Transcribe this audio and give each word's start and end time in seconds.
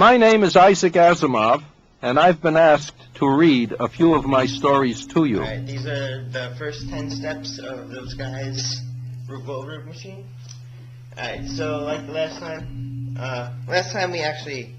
My 0.00 0.16
name 0.16 0.44
is 0.44 0.56
Isaac 0.56 0.94
Asimov, 0.94 1.62
and 2.00 2.18
I've 2.18 2.40
been 2.40 2.56
asked 2.56 2.96
to 3.16 3.28
read 3.28 3.72
a 3.78 3.86
few 3.86 4.14
of 4.14 4.24
my 4.24 4.46
stories 4.46 5.06
to 5.08 5.26
you. 5.26 5.40
Alright, 5.40 5.66
these 5.66 5.86
are 5.86 6.24
the 6.24 6.54
first 6.56 6.88
10 6.88 7.10
steps 7.10 7.58
of 7.58 7.90
those 7.90 8.14
guys' 8.14 8.80
revolver 9.28 9.80
machine. 9.84 10.24
Alright, 11.18 11.46
so 11.48 11.80
like 11.84 12.08
last 12.08 12.38
time, 12.38 13.14
uh, 13.20 13.52
last 13.68 13.92
time 13.92 14.10
we 14.10 14.20
actually, 14.20 14.74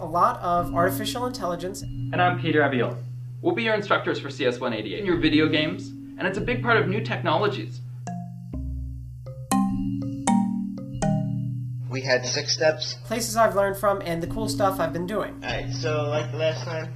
A 0.00 0.04
lot 0.04 0.40
of 0.40 0.74
artificial 0.74 1.26
intelligence. 1.26 1.82
And 1.82 2.20
I'm 2.20 2.40
Pieter 2.40 2.62
Abbeel. 2.62 3.00
We'll 3.42 3.54
be 3.54 3.62
your 3.62 3.74
instructors 3.74 4.18
for 4.18 4.30
CS188 4.30 4.98
in 4.98 5.06
your 5.06 5.18
video 5.18 5.46
games, 5.46 5.90
and 6.18 6.26
it's 6.26 6.38
a 6.38 6.40
big 6.50 6.64
part 6.64 6.76
of 6.76 6.88
new 6.88 7.04
technologies. 7.04 7.78
We 11.96 12.02
had 12.02 12.26
six 12.26 12.52
steps. 12.52 12.96
places 13.04 13.36
I've 13.38 13.56
learned 13.56 13.78
from, 13.78 14.02
and 14.02 14.22
the 14.22 14.26
cool 14.26 14.50
stuff 14.50 14.78
I've 14.78 14.92
been 14.92 15.06
doing. 15.06 15.32
Alright, 15.42 15.72
so 15.72 16.10
like 16.10 16.30
last 16.34 16.62
time, 16.62 16.92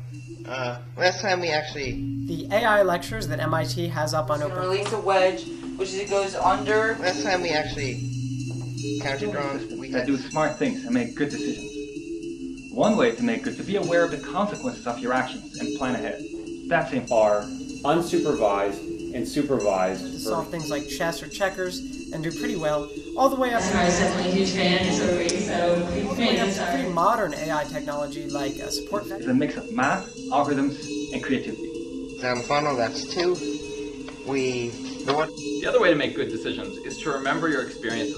uh, 0.46 0.78
last 0.98 1.22
time 1.22 1.40
we 1.40 1.48
actually, 1.48 1.92
The 2.26 2.46
AI 2.52 2.82
lectures 2.82 3.26
that 3.28 3.40
MIT 3.40 3.88
has 3.88 4.12
up 4.12 4.28
on 4.30 4.42
Open. 4.42 4.58
release 4.58 4.92
a 4.92 5.00
wedge, 5.00 5.46
which 5.78 5.88
is 5.88 6.00
it 6.00 6.10
goes 6.10 6.34
under. 6.34 6.98
last 7.00 7.22
time 7.22 7.40
we 7.40 7.48
actually 7.48 7.94
counted 9.00 9.34
wrong. 9.34 9.78
We 9.78 9.90
that 9.90 10.00
had 10.00 10.06
do 10.06 10.18
smart 10.18 10.58
things 10.58 10.84
and 10.84 10.92
make 10.92 11.14
good 11.14 11.30
decisions. 11.30 11.70
One 12.74 12.98
way 12.98 13.12
to 13.16 13.22
make 13.22 13.44
good 13.44 13.56
to 13.56 13.62
be 13.62 13.76
aware 13.76 14.04
of 14.04 14.10
the 14.10 14.18
consequences 14.18 14.86
of 14.86 14.98
your 14.98 15.14
actions 15.14 15.58
and 15.60 15.78
plan 15.78 15.94
ahead. 15.94 16.20
That's 16.68 16.92
important. 16.92 17.52
are 17.88 17.94
unsupervised 17.94 18.89
and 19.14 19.26
supervised. 19.26 20.02
to 20.04 20.18
solve 20.18 20.48
things 20.50 20.70
like 20.70 20.88
chess 20.88 21.22
or 21.22 21.28
checkers 21.28 21.78
and 22.12 22.22
do 22.24 22.30
pretty 22.32 22.56
well, 22.56 22.90
all 23.16 23.28
the 23.28 23.36
way 23.36 23.52
up 23.54 23.62
I 23.62 23.84
was 23.84 23.98
definitely 23.98 24.32
a 24.32 24.34
huge 24.34 24.50
fan, 24.50 24.92
so 24.92 25.16
we 25.18 25.28
so 25.28 25.86
big 25.94 26.06
all 26.06 26.14
the 26.14 26.20
way 26.22 26.38
up 26.40 26.48
fan. 26.48 26.66
to 26.66 26.72
pretty 26.74 26.92
modern 26.92 27.34
AI 27.34 27.64
technology 27.64 28.28
like 28.28 28.58
uh, 28.60 28.68
support 28.68 29.06
It's 29.06 29.26
a 29.26 29.34
mix 29.34 29.56
of 29.56 29.72
math, 29.72 30.08
algorithms, 30.30 30.78
and 31.12 31.22
creativity. 31.22 32.18
down 32.20 32.42
funnel, 32.42 32.76
that's 32.76 33.12
two. 33.14 33.34
We, 34.26 34.68
the 35.04 35.12
The 35.62 35.66
other 35.68 35.80
way 35.80 35.90
to 35.90 35.96
make 35.96 36.14
good 36.14 36.28
decisions 36.28 36.76
is 36.78 36.98
to 37.02 37.10
remember 37.10 37.48
your 37.48 37.62
experiences. 37.66 38.16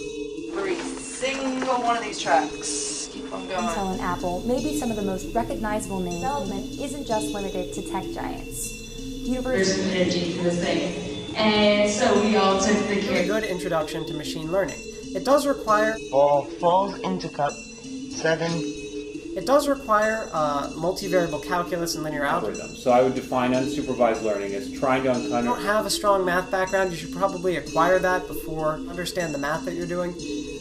Every 0.56 0.76
single 0.76 1.80
one 1.82 1.96
of 1.96 2.02
these 2.02 2.20
tracks. 2.20 3.08
Keep 3.12 3.32
on 3.32 3.46
Intel 3.46 3.74
going. 3.74 3.90
and 3.92 4.00
Apple 4.00 4.40
may 4.46 4.62
be 4.62 4.78
some 4.78 4.90
of 4.90 4.96
the 4.96 5.02
most 5.02 5.32
recognizable 5.34 6.00
names. 6.00 6.16
Development 6.16 6.64
isn't 6.80 7.06
just 7.06 7.26
limited 7.28 7.72
to 7.74 7.82
tech 7.90 8.04
giants. 8.14 8.81
There's 9.22 9.28
Universities 9.36 9.76
some 9.82 9.90
energy 9.92 10.32
for 10.32 10.42
this 10.44 10.60
thing. 10.62 11.36
And 11.36 11.90
so 11.90 12.20
we 12.20 12.36
all 12.36 12.60
took 12.60 12.76
the 12.76 12.94
Really 12.96 13.02
care. 13.02 13.26
good 13.26 13.44
introduction 13.44 14.04
to 14.06 14.14
machine 14.14 14.50
learning. 14.50 14.78
It 15.14 15.24
does 15.24 15.46
require 15.46 15.96
ball 16.10 16.44
falls 16.44 16.98
into 17.00 17.28
cup. 17.28 17.52
Seven, 17.52 18.50
it 18.50 19.46
does 19.46 19.68
require 19.68 20.28
uh, 20.32 20.68
multivariable 20.70 21.44
calculus 21.46 21.94
and 21.94 22.02
linear 22.04 22.24
algebra. 22.24 22.66
So 22.68 22.90
I 22.90 23.02
would 23.02 23.14
define 23.14 23.52
unsupervised 23.52 24.22
learning 24.22 24.54
as 24.54 24.70
trying 24.72 25.04
to 25.04 25.10
If 25.12 25.22
you 25.22 25.42
don't 25.42 25.62
have 25.62 25.86
a 25.86 25.90
strong 25.90 26.24
math 26.24 26.50
background, 26.50 26.90
you 26.90 26.96
should 26.96 27.12
probably 27.12 27.56
acquire 27.56 27.98
that 28.00 28.26
before 28.26 28.74
understand 28.90 29.32
the 29.34 29.38
math 29.38 29.64
that 29.66 29.74
you're 29.74 29.86
doing. 29.86 30.14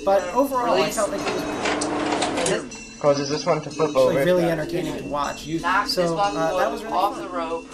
But 0.05 0.23
overall, 0.33 0.81
I 0.81 0.89
felt 0.91 1.11
like 1.11 1.21
it 1.21 2.63
was 2.63 2.97
causes 3.01 3.29
this 3.29 3.45
one 3.47 3.59
to 3.63 3.69
flip 3.71 3.95
over. 3.95 4.13
really 4.23 4.43
entertaining 4.43 4.95
to 4.97 5.03
watch. 5.05 5.47
Knock 5.47 5.85
this 5.85 5.93
So 5.95 6.17
uh, 6.19 6.57
that 6.59 6.71
was 6.71 6.83
really 6.83 6.93
off 6.95 7.15
fun. 7.15 7.23
the 7.23 7.29
rope. 7.29 7.67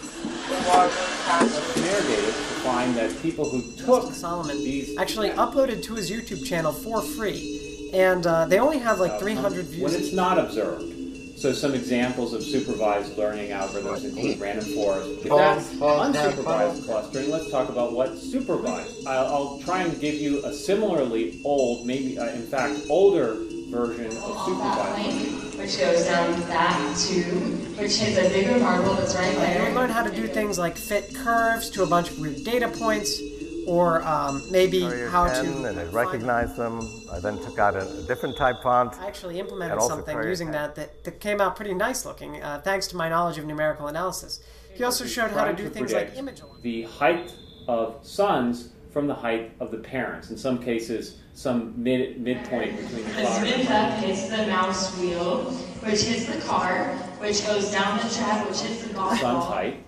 The 0.48 0.54
water 0.68 0.88
goes 0.88 1.24
past 1.26 1.76
him. 1.76 1.84
Snare 1.84 2.02
data 2.02 2.26
to 2.28 2.32
find 2.64 2.96
that 2.96 3.22
people 3.22 3.50
who 3.50 3.62
took 3.76 4.04
Justin 4.04 4.14
Solomon 4.14 4.58
these 4.58 4.98
actually 4.98 5.30
uploaded 5.32 5.84
to 5.84 5.96
his 5.96 6.10
YouTube 6.10 6.46
channel 6.46 6.72
for 6.72 7.02
free, 7.02 7.90
and 7.94 8.26
uh, 8.26 8.46
they 8.46 8.60
only 8.60 8.78
have 8.80 9.00
like 9.00 9.20
300 9.20 9.66
views. 9.66 9.82
when 9.82 9.94
it's 10.02 10.14
not 10.14 10.38
observed. 10.38 10.94
So 11.38 11.54
some 11.54 11.76
examples 11.76 12.34
of 12.34 12.42
supervised 12.42 13.16
learning 13.16 13.52
algorithms 13.52 14.04
include 14.06 14.40
random 14.40 14.66
forest. 14.74 15.24
If 15.24 15.30
that's 15.30 15.70
unsupervised 15.76 16.86
clustering, 16.86 17.30
let's 17.30 17.52
talk 17.52 17.70
about 17.70 17.94
what's 17.94 18.22
supervised. 18.24 19.06
I'll, 19.06 19.26
I'll 19.28 19.60
try 19.60 19.84
and 19.84 20.00
give 20.02 20.16
you 20.16 20.44
a 20.46 20.52
similarly 20.52 21.40
old, 21.44 21.86
maybe 21.86 22.18
uh, 22.18 22.30
in 22.32 22.42
fact 22.42 22.80
older 22.90 23.36
version 23.70 24.08
of 24.08 24.46
supervised 24.46 25.14
learning. 25.16 25.47
Link, 25.58 25.70
which 25.70 25.80
goes 25.80 26.06
down 26.06 26.40
that 26.42 26.98
tube, 26.98 27.78
which 27.78 27.98
hits 27.98 28.18
a 28.18 28.30
bigger 28.30 28.60
marble 28.60 28.94
that's 28.94 29.16
right 29.16 29.36
there. 29.36 29.60
You 29.60 29.66
there. 29.66 29.76
learn 29.76 29.90
how 29.90 30.04
to 30.04 30.16
do 30.16 30.28
things 30.28 30.58
like 30.58 30.78
fit 30.78 31.14
curves 31.16 31.70
to 31.72 31.84
a 31.84 31.88
bunch 31.88 32.12
of 32.12 32.20
weird 32.20 32.44
data 32.44 32.68
points, 32.68 33.20
or 33.68 34.02
um, 34.04 34.42
maybe 34.52 34.82
Courier 34.82 35.10
how 35.10 35.28
10, 35.28 35.46
to. 35.46 35.66
and 35.66 35.78
it 35.78 35.94
recognized 35.94 36.56
them. 36.56 36.80
I 37.12 37.20
then 37.20 37.38
took 37.38 37.60
out 37.60 37.76
a, 37.76 37.82
a 37.82 38.04
different 38.04 38.38
type 38.38 38.58
font. 38.64 38.98
I 39.00 39.08
actually 39.08 39.40
implemented 39.40 39.82
something 39.82 40.18
using 40.24 40.52
that, 40.52 40.76
that 40.76 41.04
that 41.04 41.20
came 41.20 41.42
out 41.42 41.56
pretty 41.56 41.74
nice 41.74 42.06
looking, 42.06 42.42
uh, 42.42 42.62
thanks 42.64 42.88
to 42.88 42.96
my 42.96 43.10
knowledge 43.10 43.38
of 43.38 43.46
numerical 43.46 43.88
analysis. 43.88 44.40
He 44.74 44.84
also 44.84 45.06
showed 45.06 45.32
how 45.32 45.46
to 45.46 45.54
do 45.54 45.64
to 45.64 45.70
things 45.70 45.92
like 45.92 46.16
image 46.16 46.40
alignment. 46.40 46.64
the 46.64 46.84
height 46.84 47.36
of 47.68 48.00
sons 48.04 48.70
from 48.92 49.08
the 49.08 49.16
height 49.16 49.52
of 49.60 49.72
the 49.72 49.78
parents. 49.78 50.30
In 50.30 50.38
some 50.38 50.60
cases, 50.60 51.18
some 51.38 51.72
mid 51.78 52.20
midpoint 52.20 52.76
between 52.76 53.04
the 53.04 53.12
The 53.12 53.22
father 53.22 53.46
and 53.46 53.68
up 53.68 54.00
hits 54.00 54.28
the 54.28 54.48
mouse 54.48 54.98
wheel, 54.98 55.44
which 55.84 56.02
hits 56.02 56.26
the 56.26 56.42
car, 56.42 56.96
which 57.20 57.46
goes 57.46 57.72
down 57.72 58.00
the 58.00 58.12
track, 58.12 58.50
which 58.50 58.62
hits 58.62 58.84
the 58.84 58.92
golf 58.92 59.12
son's 59.12 59.22
ball. 59.22 59.42
height, 59.42 59.84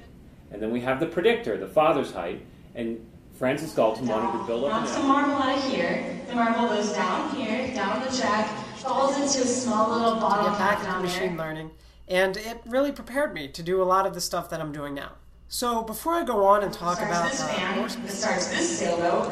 and 0.51 0.61
then 0.61 0.69
we 0.69 0.79
have 0.81 0.99
the 0.99 1.07
predictor, 1.07 1.57
the 1.57 1.67
father's 1.67 2.11
height, 2.11 2.45
and 2.75 3.03
Francis 3.33 3.73
Galton 3.73 4.05
wanted 4.05 4.37
to 4.37 4.45
build 4.45 4.65
up 4.65 4.81
Knocks 4.81 4.91
the 4.91 4.99
an 4.99 5.07
marble 5.07 5.41
out 5.41 5.57
of 5.57 5.71
here. 5.71 6.21
The 6.27 6.35
marble 6.35 6.67
goes 6.67 6.93
down 6.93 7.35
here, 7.35 7.73
down 7.73 8.05
the 8.05 8.15
track, 8.15 8.47
falls 8.75 9.15
into 9.15 9.41
a 9.41 9.51
small 9.51 9.89
little 9.89 10.19
bottle 10.19 10.51
get 10.51 10.59
back 10.59 10.77
cap 10.77 10.81
into 10.81 10.91
down 10.91 11.01
machine 11.01 11.35
there. 11.35 11.47
learning, 11.47 11.71
and 12.07 12.37
it 12.37 12.61
really 12.67 12.91
prepared 12.91 13.33
me 13.33 13.47
to 13.47 13.63
do 13.63 13.81
a 13.81 13.85
lot 13.85 14.05
of 14.05 14.13
the 14.13 14.21
stuff 14.21 14.51
that 14.51 14.61
I'm 14.61 14.71
doing 14.71 14.93
now. 14.93 15.13
So 15.47 15.81
before 15.81 16.13
I 16.13 16.23
go 16.23 16.45
on 16.45 16.61
and 16.63 16.71
talk 16.71 16.97
starts 16.97 17.11
about 17.11 17.31
this 17.31 17.41
uh, 17.41 17.47
fan, 17.47 17.77
more 17.77 17.87
it 17.87 18.11
starts 18.11 18.49
this 18.49 18.77
sailboat, 18.77 19.31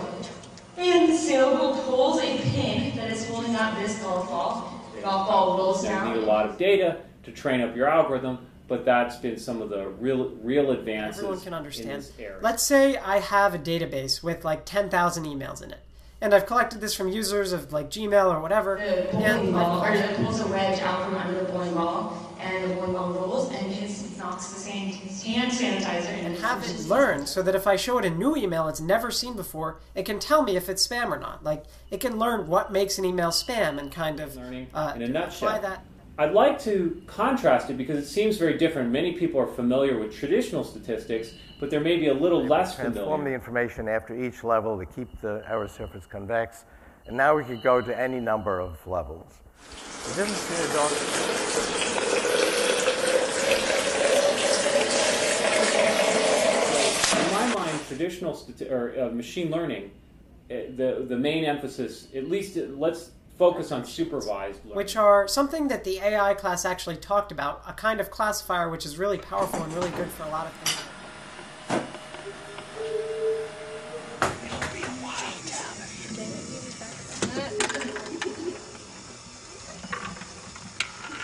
and 0.78 1.10
the 1.12 1.18
sailboat 1.18 1.84
pulls 1.86 2.20
a 2.22 2.38
pin 2.38 2.96
that 2.96 3.12
is 3.12 3.28
holding 3.30 3.56
up 3.56 3.78
this 3.80 4.00
golf 4.02 4.28
ball. 4.30 4.82
The 4.96 5.02
golf 5.02 5.28
ball 5.28 5.58
rolls 5.58 5.84
down. 5.84 6.10
You 6.10 6.16
need 6.16 6.24
a 6.24 6.26
lot 6.28 6.48
of 6.48 6.58
data 6.58 6.98
to 7.24 7.32
train 7.32 7.62
up 7.62 7.76
your 7.76 7.88
algorithm, 7.88 8.40
but 8.68 8.86
that's 8.86 9.16
been 9.18 9.38
some 9.38 9.62
of 9.62 9.70
the 9.70 9.88
real 9.88 10.30
real 10.42 10.72
advances 10.72 11.20
everyone 11.20 11.40
can 11.40 11.48
in 11.50 11.54
understand. 11.56 12.02
this 12.04 12.12
area. 12.20 12.38
Let's 12.42 12.64
say 12.64 12.98
I 12.98 13.20
have 13.20 13.54
a 13.54 13.60
database 13.60 14.22
with 14.24 14.46
like 14.46 14.66
10,000 14.66 15.26
emails 15.26 15.62
in 15.64 15.72
it, 15.72 15.80
and 16.22 16.34
I've 16.34 16.46
collected 16.46 16.80
this 16.82 16.94
from 16.94 17.10
users 17.10 17.52
of 17.54 17.74
like 17.74 17.90
Gmail 17.90 18.34
or 18.34 18.40
whatever, 18.42 18.78
The 18.78 19.08
bowling 19.12 19.26
and 19.26 19.54
ball, 19.54 19.82
or 19.84 19.88
I've 19.88 20.10
it 20.12 20.18
pulls 20.18 20.40
a 20.42 20.48
wedge 20.48 20.80
out 20.82 21.06
from 21.06 21.16
under 21.16 21.40
the 21.44 21.52
bowling 21.52 21.74
ball, 21.74 22.36
and 22.40 22.70
the 22.70 22.76
bowling 22.76 22.94
ball 22.94 23.12
rolls, 23.14 23.52
and 23.52 23.72
hits, 24.32 24.54
the 24.54 24.60
sand, 24.60 24.94
hand 24.94 25.52
sanitizer 25.52 26.08
and 26.26 26.38
have 26.38 26.64
it 26.64 26.86
learn 26.88 27.26
so 27.26 27.42
that 27.42 27.56
if 27.56 27.68
I 27.68 27.76
show 27.76 27.98
it 27.98 28.06
a 28.06 28.10
new 28.10 28.36
email 28.36 28.68
it's 28.68 28.80
never 28.82 29.12
seen 29.12 29.36
before, 29.36 29.80
it 29.96 30.04
can 30.04 30.20
tell 30.20 30.44
me 30.44 30.56
if 30.56 30.70
it's 30.70 30.88
spam 30.88 31.10
or 31.10 31.20
not. 31.20 31.44
Like 31.44 31.66
it 31.92 32.00
can 32.00 32.18
learn 32.18 32.48
what 32.48 32.72
makes 32.72 32.98
an 32.98 33.06
email 33.06 33.30
spam 33.30 33.80
and 33.80 33.92
kind 33.92 34.20
of 34.20 34.36
Learning 34.36 34.68
uh, 34.74 34.94
in 34.96 35.02
a 35.02 35.06
apply 35.06 35.20
nutshell. 35.22 35.62
that. 35.62 35.86
I'd 36.20 36.34
like 36.34 36.60
to 36.64 37.00
contrast 37.06 37.70
it 37.70 37.78
because 37.78 37.98
it 37.98 38.08
seems 38.08 38.38
very 38.38 38.58
different. 38.58 38.90
Many 38.92 39.14
people 39.14 39.40
are 39.40 39.46
familiar 39.48 40.00
with 40.00 40.16
traditional 40.16 40.64
statistics, 40.64 41.34
but 41.60 41.70
there 41.70 41.80
may 41.80 41.98
be 41.98 42.08
a 42.08 42.14
little 42.14 42.44
less 42.44 42.76
Transform 42.76 43.24
the 43.24 43.34
information 43.34 43.88
after 43.88 44.20
each 44.20 44.44
level 44.44 44.80
to 44.80 44.86
keep 44.86 45.22
the 45.22 45.44
error 45.48 45.68
surface 45.68 46.08
convex. 46.08 46.66
And 47.06 47.16
now 47.16 47.36
we 47.38 47.44
could 47.44 47.62
go 47.62 47.82
to 47.82 47.98
any 48.00 48.20
number 48.20 48.60
of 48.60 48.86
levels. 48.88 49.32
The 50.08 50.24
difference 50.24 50.48
between 50.48 50.72
a 50.72 50.74
dog 50.74 51.98
In 57.18 57.34
my 57.34 57.54
mind, 57.56 57.77
traditional 57.88 58.34
stati- 58.34 58.70
or 58.70 59.00
uh, 59.00 59.10
machine 59.10 59.50
learning, 59.50 59.92
uh, 60.50 60.56
the 60.76 61.06
the 61.08 61.18
main 61.18 61.46
emphasis, 61.46 62.08
at 62.16 62.30
least, 62.30 62.58
uh, 62.58 62.62
let's 62.76 63.12
focus 63.38 63.72
on 63.72 63.86
supervised 63.86 64.60
learning. 64.66 64.78
which 64.78 64.96
are 64.96 65.28
something 65.28 65.68
that 65.68 65.84
the 65.84 66.00
AI 66.00 66.34
class 66.34 66.66
actually 66.66 66.98
talked 66.98 67.32
about, 67.32 67.62
a 67.68 67.74
kind 67.74 68.00
of 68.00 68.10
classifier 68.10 68.70
which 68.70 68.86
is 68.86 68.98
really 68.98 69.18
powerful 69.18 69.62
and 69.62 69.74
really 69.74 69.92
good 69.92 70.10
for 70.10 70.24
a 70.24 70.30
lot 70.30 70.48
of 70.48 70.54
things. 70.54 70.88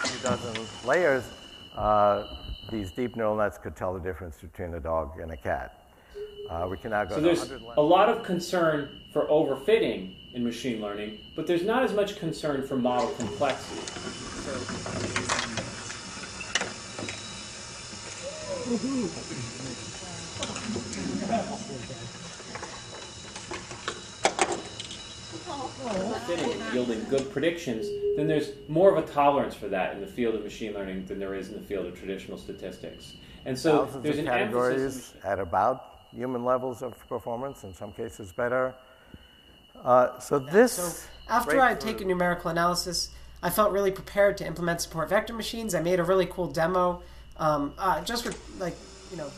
few 0.05 0.19
dozen 0.21 0.67
layers, 0.85 1.23
uh, 1.75 2.23
these 2.71 2.91
deep 2.91 3.15
neural 3.15 3.35
nets 3.35 3.57
could 3.57 3.75
tell 3.75 3.93
the 3.93 3.99
difference 3.99 4.37
between 4.37 4.73
a 4.75 4.79
dog 4.79 5.19
and 5.19 5.31
a 5.31 5.37
cat. 5.37 5.82
Uh, 6.49 6.67
we 6.69 6.77
can 6.77 6.91
now 6.91 7.05
go 7.05 7.15
So 7.15 7.21
there's 7.21 7.51
a 7.77 7.81
lot 7.81 8.09
of 8.09 8.23
concern 8.23 8.89
for 9.11 9.25
overfitting 9.27 10.13
in 10.33 10.43
machine 10.43 10.81
learning, 10.81 11.19
but 11.35 11.47
there's 11.47 11.63
not 11.63 11.83
as 11.83 11.93
much 11.93 12.17
concern 12.17 12.65
for 12.67 12.75
model 12.75 13.09
complexity. 13.11 13.81
Fitting 26.27 26.61
yielding 26.73 27.03
good 27.09 27.31
predictions, 27.31 27.87
then 28.15 28.27
there's 28.27 28.51
more 28.67 28.95
of 28.95 29.03
a 29.03 29.07
tolerance 29.11 29.53
for 29.53 29.67
that 29.67 29.93
in 29.93 30.01
the 30.01 30.07
field 30.07 30.35
of 30.35 30.43
machine 30.43 30.73
learning 30.73 31.05
than 31.05 31.19
there 31.19 31.35
is 31.35 31.49
in 31.49 31.55
the 31.55 31.61
field 31.61 31.85
of 31.85 31.97
traditional 31.97 32.37
statistics. 32.37 33.13
And 33.45 33.57
so 33.57 33.85
Thousands 33.85 34.03
there's 34.03 34.17
an 34.19 34.25
categories 34.25 34.81
emphasis. 34.81 35.13
at 35.25 35.39
about 35.39 35.92
human 36.15 36.45
levels 36.45 36.81
of 36.81 36.97
performance, 37.07 37.63
in 37.63 37.73
some 37.73 37.91
cases 37.91 38.31
better. 38.31 38.73
Uh, 39.83 40.19
so 40.19 40.39
this. 40.39 40.73
So 40.73 41.09
after 41.29 41.59
I 41.59 41.69
had 41.69 41.81
taken 41.81 42.07
numerical 42.07 42.51
analysis, 42.51 43.09
I 43.41 43.49
felt 43.49 43.71
really 43.71 43.91
prepared 43.91 44.37
to 44.37 44.45
implement 44.45 44.81
support 44.81 45.09
vector 45.09 45.33
machines. 45.33 45.75
I 45.75 45.81
made 45.81 45.99
a 45.99 46.03
really 46.03 46.25
cool 46.25 46.47
demo, 46.47 47.01
um, 47.37 47.73
uh, 47.77 48.01
just 48.03 48.23
for 48.25 48.33
like 48.59 48.75
you 49.11 49.17
know. 49.17 49.29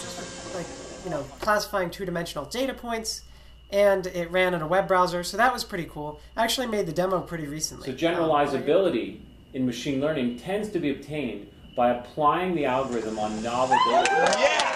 just 0.00 0.16
for, 0.18 0.58
like 0.58 0.66
you 1.04 1.10
know, 1.10 1.22
classifying 1.40 1.90
two-dimensional 1.90 2.44
data 2.44 2.74
points, 2.74 3.22
and 3.70 4.06
it 4.08 4.30
ran 4.30 4.52
in 4.52 4.60
a 4.60 4.66
web 4.66 4.86
browser, 4.86 5.24
so 5.24 5.38
that 5.38 5.52
was 5.52 5.64
pretty 5.64 5.86
cool. 5.86 6.20
I 6.36 6.44
actually 6.44 6.66
made 6.66 6.86
the 6.86 6.92
demo 6.92 7.20
pretty 7.20 7.46
recently. 7.46 7.86
So 7.86 7.94
generalizability 7.96 9.20
in 9.54 9.66
machine 9.66 10.00
learning 10.00 10.38
tends 10.38 10.68
to 10.70 10.78
be 10.78 10.90
obtained 10.90 11.46
by 11.76 11.90
applying 11.90 12.54
the 12.54 12.64
algorithm 12.64 13.18
on 13.18 13.42
novel 13.42 13.76
data. 13.90 14.34
Yes! 14.38 14.72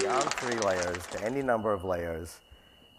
beyond 0.00 0.24
three 0.34 0.58
layers 0.60 1.06
to 1.08 1.24
any 1.24 1.42
number 1.42 1.72
of 1.72 1.84
layers 1.84 2.40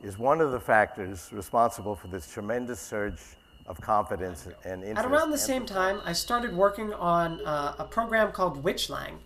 is 0.02 0.18
one 0.18 0.42
of 0.42 0.52
the 0.52 0.60
factors 0.60 1.30
responsible 1.32 1.96
for 1.96 2.08
this 2.08 2.32
tremendous 2.32 2.80
surge 2.80 3.22
of 3.68 3.80
confidence 3.82 4.48
and 4.64 4.84
interest. 4.84 5.06
At 5.06 5.12
around 5.12 5.32
the 5.32 5.38
same 5.38 5.66
time, 5.66 6.02
I 6.04 6.14
started 6.14 6.56
working 6.56 6.94
on 6.94 7.44
uh, 7.46 7.76
a 7.80 7.86
program 7.86 8.32
called 8.32 8.64
Witchlang. 8.64 9.18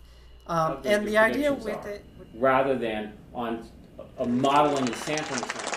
Um, 0.46 0.78
and 0.84 1.06
the 1.06 1.18
idea 1.18 1.52
with 1.52 1.84
are, 1.86 1.90
it, 1.90 2.04
rather 2.34 2.76
than 2.76 3.12
on 3.34 3.68
a 4.18 4.26
modeling 4.26 4.86
and 4.86 4.96
sampling. 4.96 5.69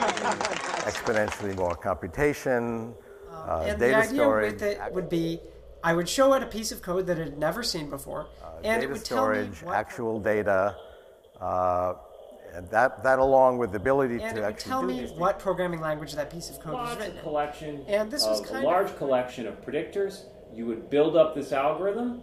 Exponentially 0.00 1.56
more 1.56 1.74
computation, 1.74 2.94
uh, 3.30 3.64
and 3.66 3.78
data 3.78 3.92
the 3.92 3.96
idea 3.96 4.14
storage, 4.14 4.52
with 4.54 4.62
it 4.62 4.80
would 4.92 5.08
be, 5.08 5.40
I 5.82 5.94
would 5.94 6.08
show 6.08 6.34
it 6.34 6.42
a 6.42 6.46
piece 6.46 6.72
of 6.72 6.82
code 6.82 7.06
that 7.06 7.18
it 7.18 7.24
had 7.24 7.38
never 7.38 7.62
seen 7.62 7.88
before, 7.90 8.28
and 8.64 8.82
it 8.82 8.86
data 8.86 8.92
would 8.92 9.04
tell 9.04 9.28
me 9.28 9.34
storage, 9.44 9.62
what, 9.62 9.74
actual 9.76 10.20
data, 10.20 10.76
uh, 11.40 11.94
and 12.54 12.68
that, 12.70 13.02
that 13.04 13.18
along 13.18 13.58
with 13.58 13.70
the 13.70 13.76
ability 13.76 14.14
and 14.14 14.22
to 14.22 14.26
it 14.28 14.34
would 14.34 14.42
actually 14.44 14.70
tell 14.70 14.80
do 14.80 14.86
me 14.88 15.00
these 15.00 15.12
what 15.12 15.38
programming 15.38 15.80
language 15.80 16.12
that 16.14 16.30
piece 16.30 16.50
of 16.50 16.58
code 16.60 16.74
was 16.74 16.96
written 16.96 17.12
of 17.12 17.16
in. 17.18 17.22
collection 17.22 17.84
And 17.86 18.10
this 18.10 18.26
was 18.26 18.40
kind 18.40 18.56
a 18.56 18.58
of- 18.58 18.64
large 18.64 18.96
collection 18.96 19.46
of 19.46 19.60
predictors. 19.64 20.24
You 20.52 20.66
would 20.66 20.90
build 20.90 21.16
up 21.16 21.36
this 21.36 21.52
algorithm, 21.52 22.22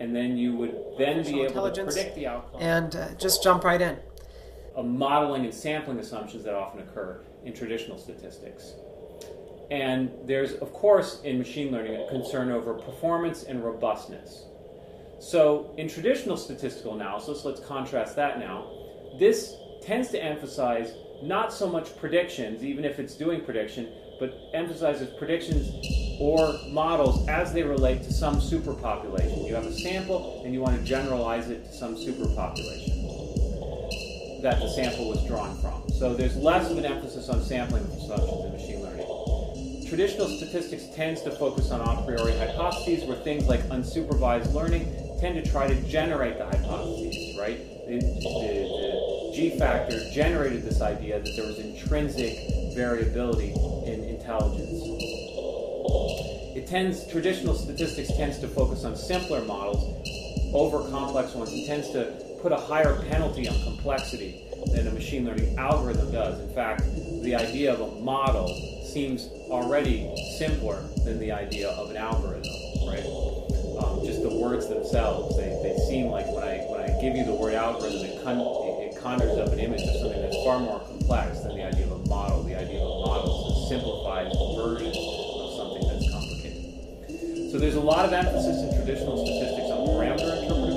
and 0.00 0.14
then 0.14 0.36
you 0.36 0.54
would 0.56 0.74
then 0.98 1.16
Artificial 1.18 1.24
be 1.24 1.28
able 1.30 1.40
to 1.40 1.46
intelligence, 1.46 1.94
predict 1.94 2.14
the 2.14 2.26
outcome. 2.26 2.60
and 2.60 2.94
uh, 2.94 3.14
just 3.14 3.42
jump 3.42 3.64
right 3.64 3.80
in. 3.80 3.98
Modeling 4.80 5.44
and 5.44 5.52
sampling 5.52 5.98
assumptions 5.98 6.44
that 6.44 6.54
often 6.54 6.80
occur 6.80 7.20
in 7.44 7.52
traditional 7.52 7.98
statistics. 7.98 8.72
And 9.70 10.10
there's, 10.26 10.52
of 10.54 10.72
course, 10.72 11.20
in 11.22 11.38
machine 11.38 11.72
learning, 11.72 12.00
a 12.00 12.08
concern 12.08 12.50
over 12.50 12.74
performance 12.74 13.44
and 13.44 13.64
robustness. 13.64 14.44
So, 15.18 15.74
in 15.78 15.88
traditional 15.88 16.36
statistical 16.36 16.94
analysis, 16.94 17.44
let's 17.44 17.60
contrast 17.60 18.16
that 18.16 18.38
now, 18.38 18.70
this 19.18 19.54
tends 19.82 20.08
to 20.10 20.22
emphasize 20.22 20.92
not 21.22 21.52
so 21.52 21.68
much 21.68 21.96
predictions, 21.96 22.64
even 22.64 22.84
if 22.84 22.98
it's 22.98 23.14
doing 23.14 23.40
prediction, 23.42 23.88
but 24.18 24.36
emphasizes 24.52 25.08
predictions 25.18 25.70
or 26.20 26.58
models 26.68 27.26
as 27.28 27.52
they 27.52 27.62
relate 27.62 28.02
to 28.02 28.12
some 28.12 28.36
superpopulation. 28.36 29.46
You 29.46 29.54
have 29.54 29.66
a 29.66 29.72
sample 29.72 30.42
and 30.44 30.52
you 30.52 30.60
want 30.60 30.78
to 30.78 30.84
generalize 30.84 31.50
it 31.50 31.64
to 31.64 31.72
some 31.72 31.94
superpopulation 31.94 33.01
that 34.42 34.60
the 34.60 34.68
sample 34.68 35.08
was 35.08 35.24
drawn 35.26 35.56
from. 35.60 35.88
So 35.90 36.14
there's 36.14 36.36
less 36.36 36.70
of 36.70 36.78
an 36.78 36.84
emphasis 36.84 37.28
on 37.28 37.40
sampling 37.42 37.84
assumptions 37.84 38.44
in 38.44 38.52
machine 38.52 38.82
learning. 38.82 39.86
Traditional 39.88 40.26
statistics 40.26 40.86
tends 40.94 41.22
to 41.22 41.30
focus 41.30 41.70
on 41.70 41.80
a 41.80 42.04
priori 42.04 42.36
hypotheses, 42.36 43.04
where 43.04 43.16
things 43.18 43.46
like 43.46 43.60
unsupervised 43.68 44.52
learning 44.52 44.92
tend 45.20 45.42
to 45.42 45.48
try 45.48 45.68
to 45.68 45.74
generate 45.82 46.38
the 46.38 46.44
hypotheses, 46.44 47.38
right? 47.38 47.58
The, 47.86 47.98
the, 47.98 48.02
the 48.02 49.32
G 49.34 49.56
factor 49.58 50.00
generated 50.12 50.62
this 50.62 50.80
idea 50.80 51.20
that 51.20 51.32
there 51.36 51.46
was 51.46 51.58
intrinsic 51.58 52.36
variability 52.74 53.52
in 53.86 54.02
intelligence. 54.04 54.82
It 56.56 56.66
tends, 56.66 57.06
traditional 57.06 57.54
statistics 57.54 58.08
tends 58.16 58.38
to 58.40 58.48
focus 58.48 58.84
on 58.84 58.96
simpler 58.96 59.42
models 59.44 59.84
over 60.54 60.88
complex 60.90 61.34
ones. 61.34 61.52
It 61.52 61.66
tends 61.66 61.90
to 61.90 62.21
put 62.42 62.50
a 62.50 62.56
higher 62.56 62.96
penalty 63.08 63.48
on 63.48 63.54
complexity 63.62 64.42
than 64.74 64.88
a 64.88 64.90
machine 64.90 65.24
learning 65.24 65.56
algorithm 65.56 66.10
does. 66.10 66.40
In 66.40 66.52
fact, 66.52 66.82
the 67.22 67.36
idea 67.36 67.72
of 67.72 67.80
a 67.80 68.00
model 68.00 68.48
seems 68.84 69.28
already 69.48 70.12
simpler 70.38 70.82
than 71.04 71.20
the 71.20 71.30
idea 71.30 71.70
of 71.70 71.90
an 71.90 71.96
algorithm, 71.96 72.42
right? 72.84 73.06
Um, 73.78 74.04
just 74.04 74.22
the 74.22 74.34
words 74.34 74.68
themselves, 74.68 75.36
they, 75.36 75.54
they 75.62 75.76
seem 75.88 76.06
like 76.06 76.26
when 76.34 76.42
I 76.42 76.58
when 76.66 76.80
I 76.80 77.00
give 77.00 77.16
you 77.16 77.24
the 77.24 77.34
word 77.34 77.54
algorithm, 77.54 78.04
it, 78.04 78.22
con- 78.22 78.38
it, 78.38 78.90
it 78.90 79.00
conjures 79.00 79.38
up 79.38 79.48
an 79.52 79.60
image 79.60 79.80
of 79.82 79.94
something 80.02 80.20
that's 80.20 80.36
far 80.44 80.58
more 80.58 80.80
complex 80.80 81.40
than 81.40 81.56
the 81.56 81.64
idea 81.64 81.86
of 81.86 81.92
a 81.92 82.08
model. 82.08 82.42
The 82.42 82.58
idea 82.58 82.82
of 82.82 82.90
a 82.90 83.06
model 83.06 83.30
is 83.30 83.54
a 83.54 83.68
simplified 83.70 84.28
version 84.58 84.90
of 84.90 85.48
something 85.56 85.82
that's 85.86 86.10
complicated. 86.10 87.50
So 87.50 87.58
there's 87.58 87.76
a 87.76 87.80
lot 87.80 88.04
of 88.04 88.12
emphasis 88.12 88.66
in 88.66 88.74
traditional 88.74 89.24
statistics 89.24 89.70
on 89.70 89.86
parameter 89.88 90.42
interpretability. 90.42 90.71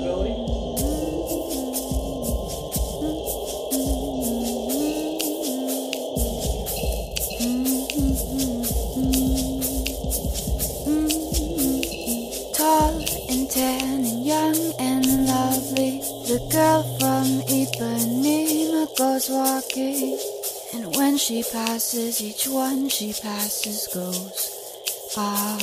She 21.26 21.42
passes, 21.42 22.22
each 22.22 22.46
one 22.46 22.88
she 22.88 23.12
passes 23.12 23.88
goes. 23.92 24.52
Ah. 25.16 25.58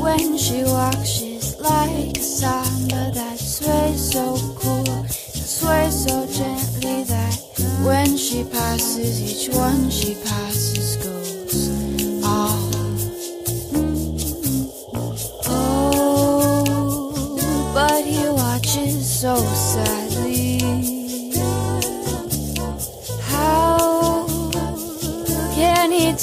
When 0.00 0.38
she 0.38 0.64
walks, 0.64 1.06
she's 1.06 1.60
like 1.60 2.16
a 2.16 2.22
samba 2.22 3.10
that 3.12 3.38
sways 3.38 4.12
so 4.12 4.38
cool. 4.56 5.04
Sways 5.10 6.06
so 6.06 6.26
gently 6.26 7.04
that 7.04 7.36
when 7.84 8.16
she 8.16 8.44
passes, 8.44 9.20
each 9.20 9.54
one 9.54 9.90
she 9.90 10.14
passes 10.24 10.96
goes. 11.04 11.68
Ah. 12.24 12.56
Oh, 15.48 16.64
but 17.74 18.04
he 18.06 18.26
watches 18.30 19.20
so 19.20 19.36
sadly. 19.36 20.03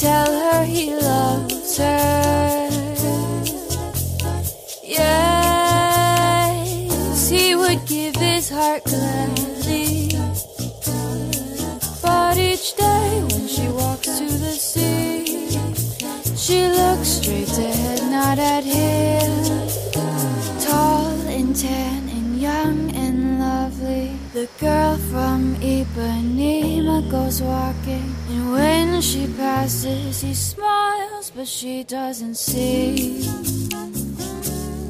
Tell 0.01 0.33
her 0.33 0.63
he 0.65 0.95
loves 0.95 1.77
her? 1.77 2.69
Yes, 4.83 6.09
he 7.29 7.55
would 7.55 7.85
give 7.85 8.15
his 8.15 8.49
heart 8.49 8.83
gladly. 8.85 10.09
But 12.01 12.37
each 12.39 12.73
day 12.75 13.21
when 13.29 13.47
she 13.47 13.67
walks 13.67 14.17
to 14.17 14.25
the 14.25 14.55
sea, 14.69 15.51
she 16.35 16.67
looks 16.79 17.09
straight 17.19 17.55
ahead, 17.59 18.01
not 18.09 18.39
at 18.39 18.63
him. 18.63 19.29
Tall 20.65 21.13
and 21.37 21.55
tan 21.55 22.09
and 22.09 22.41
young 22.41 22.89
and 22.95 23.39
lovely. 23.39 24.17
The 24.33 24.49
girl 24.59 24.97
from 25.11 25.55
Ipanema 25.57 27.07
goes 27.11 27.39
walking. 27.39 28.10
And 28.31 28.53
when 28.53 29.01
she 29.01 29.27
passes, 29.35 30.21
he 30.21 30.33
smiles, 30.33 31.33
but 31.35 31.45
she 31.45 31.83
doesn't 31.83 32.35
see. 32.35 33.23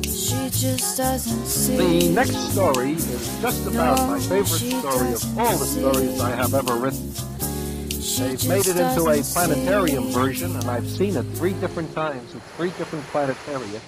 She 0.03 0.49
just 0.51 0.95
doesn't 0.95 1.47
see. 1.47 2.09
The 2.09 2.13
next 2.13 2.37
story 2.51 2.91
is 2.91 3.41
just 3.41 3.65
about 3.65 3.97
my 4.07 4.19
favorite 4.19 4.45
story 4.45 5.13
of 5.13 5.39
all 5.39 5.57
the 5.57 5.65
stories 5.65 6.17
see. 6.17 6.21
I 6.21 6.35
have 6.35 6.53
ever 6.53 6.75
written. 6.75 7.11
She 7.99 8.21
They've 8.21 8.47
made 8.47 8.67
it 8.67 8.77
into 8.77 9.09
a 9.09 9.23
planetarium 9.23 10.03
see. 10.03 10.13
version, 10.13 10.55
and 10.55 10.65
I've 10.65 10.87
seen 10.87 11.15
it 11.15 11.23
three 11.33 11.53
different 11.53 11.91
times 11.95 12.35
at 12.35 12.43
three 12.57 12.69
different 12.77 13.03
planetaria, 13.05 13.79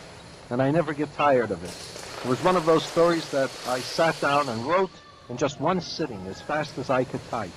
and 0.50 0.64
I 0.64 0.72
never 0.72 0.94
get 0.94 1.14
tired 1.14 1.52
of 1.52 1.64
it. 1.64 2.26
It 2.26 2.28
was 2.28 2.44
one 2.44 2.56
of 2.56 2.66
those 2.66 2.84
stories 2.84 3.30
that 3.30 3.52
I 3.68 3.82
sat 3.82 4.20
down 4.20 4.50
and 4.50 4.66
wrote 4.66 4.90
in 5.30 5.38
just 5.38 5.62
one 5.62 5.80
sitting 5.80 6.26
as 6.26 6.42
fast 6.42 6.76
as 6.80 6.90
I 6.90 7.04
could 7.04 7.22
type. 7.30 7.52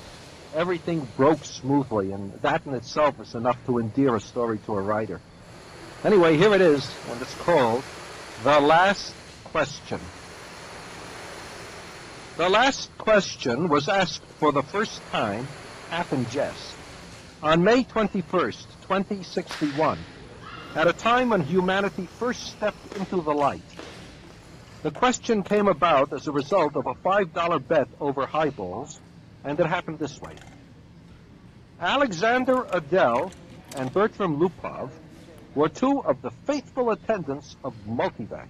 Everything 0.57 1.07
broke 1.19 1.45
smoothly, 1.45 2.13
and 2.13 2.33
that 2.41 2.65
in 2.65 2.73
itself 2.73 3.21
is 3.21 3.35
enough 3.35 3.59
to 3.67 3.79
endear 3.79 4.15
a 4.15 4.21
story 4.21 4.57
to 4.65 4.73
a 4.73 4.81
writer. 4.81 5.21
Anyway, 6.03 6.39
here 6.39 6.55
it 6.55 6.63
is, 6.63 6.91
and 7.11 7.21
it's 7.21 7.35
called 7.35 7.85
The 8.43 8.59
Last 8.59 9.13
Question. 9.45 10.01
The 12.39 12.49
last 12.49 12.91
question 12.97 13.69
was 13.69 13.89
asked 13.89 14.25
for 14.39 14.51
the 14.51 14.63
first 14.63 15.03
time, 15.11 15.47
half 15.91 16.11
in 16.15 16.25
jest, 16.31 16.75
on 17.43 17.63
May 17.63 17.85
21st, 17.85 18.67
2061, 18.83 19.99
at 20.75 20.87
a 20.87 20.95
time 20.95 21.31
when 21.31 21.43
humanity 21.43 22.07
first 22.19 22.43
stepped 22.47 22.97
into 22.97 23.21
the 23.21 23.33
light. 23.33 23.61
The 24.83 24.91
question 24.91 25.43
came 25.43 25.69
about 25.69 26.15
as 26.15 26.27
a 26.27 26.33
result 26.33 26.77
of 26.77 26.87
a 26.87 26.95
$5 26.95 27.69
bet 27.69 27.89
over 28.01 28.25
highballs, 28.25 29.01
and 29.47 29.61
it 29.61 29.67
happened 29.67 29.99
this 30.01 30.21
way. 30.21 30.35
Alexander 31.81 32.65
Adell 32.65 33.31
and 33.77 33.93
Bertram 33.93 34.41
Lupov 34.41 34.91
were 35.55 35.69
two 35.69 36.01
of 36.01 36.21
the 36.21 36.33
faithful 36.47 36.91
attendants 36.91 37.57
of 37.65 37.73
Multivac. 37.89 38.49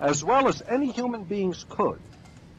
As 0.00 0.24
well 0.24 0.48
as 0.48 0.62
any 0.66 0.90
human 0.90 1.24
beings 1.24 1.66
could, 1.68 2.00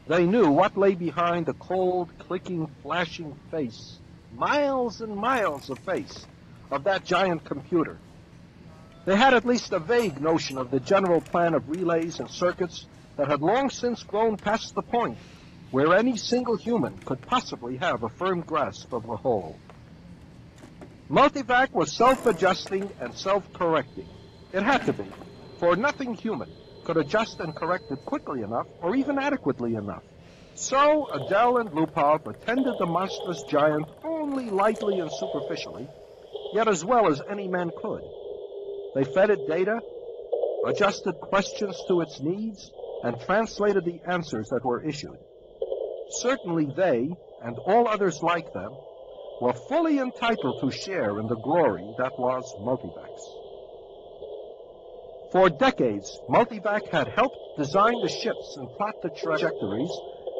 they 0.07 0.25
knew 0.25 0.49
what 0.49 0.77
lay 0.77 0.93
behind 0.93 1.47
the 1.47 1.53
cold, 1.53 2.09
clicking, 2.19 2.69
flashing 2.83 3.35
face, 3.49 3.97
miles 4.35 5.01
and 5.01 5.15
miles 5.15 5.69
of 5.69 5.79
face, 5.79 6.25
of 6.69 6.83
that 6.83 7.05
giant 7.05 7.43
computer. 7.43 7.97
They 9.05 9.15
had 9.15 9.33
at 9.33 9.45
least 9.45 9.73
a 9.73 9.79
vague 9.79 10.21
notion 10.21 10.57
of 10.57 10.69
the 10.69 10.79
general 10.79 11.21
plan 11.21 11.55
of 11.55 11.69
relays 11.69 12.19
and 12.19 12.29
circuits 12.29 12.85
that 13.17 13.29
had 13.29 13.41
long 13.41 13.69
since 13.69 14.03
grown 14.03 14.37
past 14.37 14.75
the 14.75 14.81
point 14.81 15.17
where 15.73 15.95
any 15.95 16.15
single 16.15 16.55
human 16.55 16.95
could 16.99 17.19
possibly 17.23 17.77
have 17.77 18.03
a 18.03 18.09
firm 18.09 18.41
grasp 18.41 18.93
of 18.93 19.07
the 19.07 19.17
whole. 19.17 19.57
Multivac 21.09 21.71
was 21.71 21.91
self-adjusting 21.91 22.87
and 23.01 23.11
self-correcting. 23.15 24.07
It 24.53 24.61
had 24.61 24.85
to 24.85 24.93
be, 24.93 25.07
for 25.57 25.75
nothing 25.75 26.13
human 26.13 26.51
could 26.83 26.97
adjust 26.97 27.39
and 27.39 27.55
correct 27.55 27.89
it 27.89 28.05
quickly 28.05 28.43
enough 28.43 28.67
or 28.83 28.95
even 28.95 29.17
adequately 29.17 29.73
enough. 29.73 30.03
So 30.53 31.07
Adell 31.11 31.59
and 31.59 31.71
Lupov 31.71 32.27
attended 32.27 32.75
the 32.77 32.85
monstrous 32.85 33.41
giant 33.49 33.87
only 34.03 34.51
lightly 34.51 34.99
and 34.99 35.09
superficially, 35.11 35.87
yet 36.53 36.67
as 36.67 36.85
well 36.85 37.07
as 37.07 37.19
any 37.27 37.47
man 37.47 37.71
could. 37.75 38.03
They 38.93 39.05
fed 39.05 39.31
it 39.31 39.47
data, 39.47 39.79
adjusted 40.67 41.13
questions 41.13 41.81
to 41.87 42.01
its 42.01 42.19
needs, 42.19 42.69
and 43.03 43.19
translated 43.21 43.85
the 43.85 44.01
answers 44.05 44.49
that 44.49 44.63
were 44.63 44.83
issued. 44.83 45.17
Certainly 46.21 46.67
they, 46.75 47.09
and 47.41 47.57
all 47.65 47.87
others 47.87 48.21
like 48.21 48.51
them, 48.53 48.77
were 49.41 49.53
fully 49.53 49.99
entitled 49.99 50.59
to 50.61 50.69
share 50.69 51.19
in 51.19 51.27
the 51.27 51.35
glory 51.35 51.85
that 51.97 52.17
was 52.17 52.55
Multivac's. 52.59 53.35
For 55.31 55.49
decades, 55.49 56.21
Multivac 56.29 56.87
had 56.89 57.07
helped 57.07 57.57
design 57.57 57.99
the 58.01 58.09
ships 58.09 58.55
and 58.57 58.71
plot 58.77 58.95
the 59.01 59.09
trajectories 59.09 59.91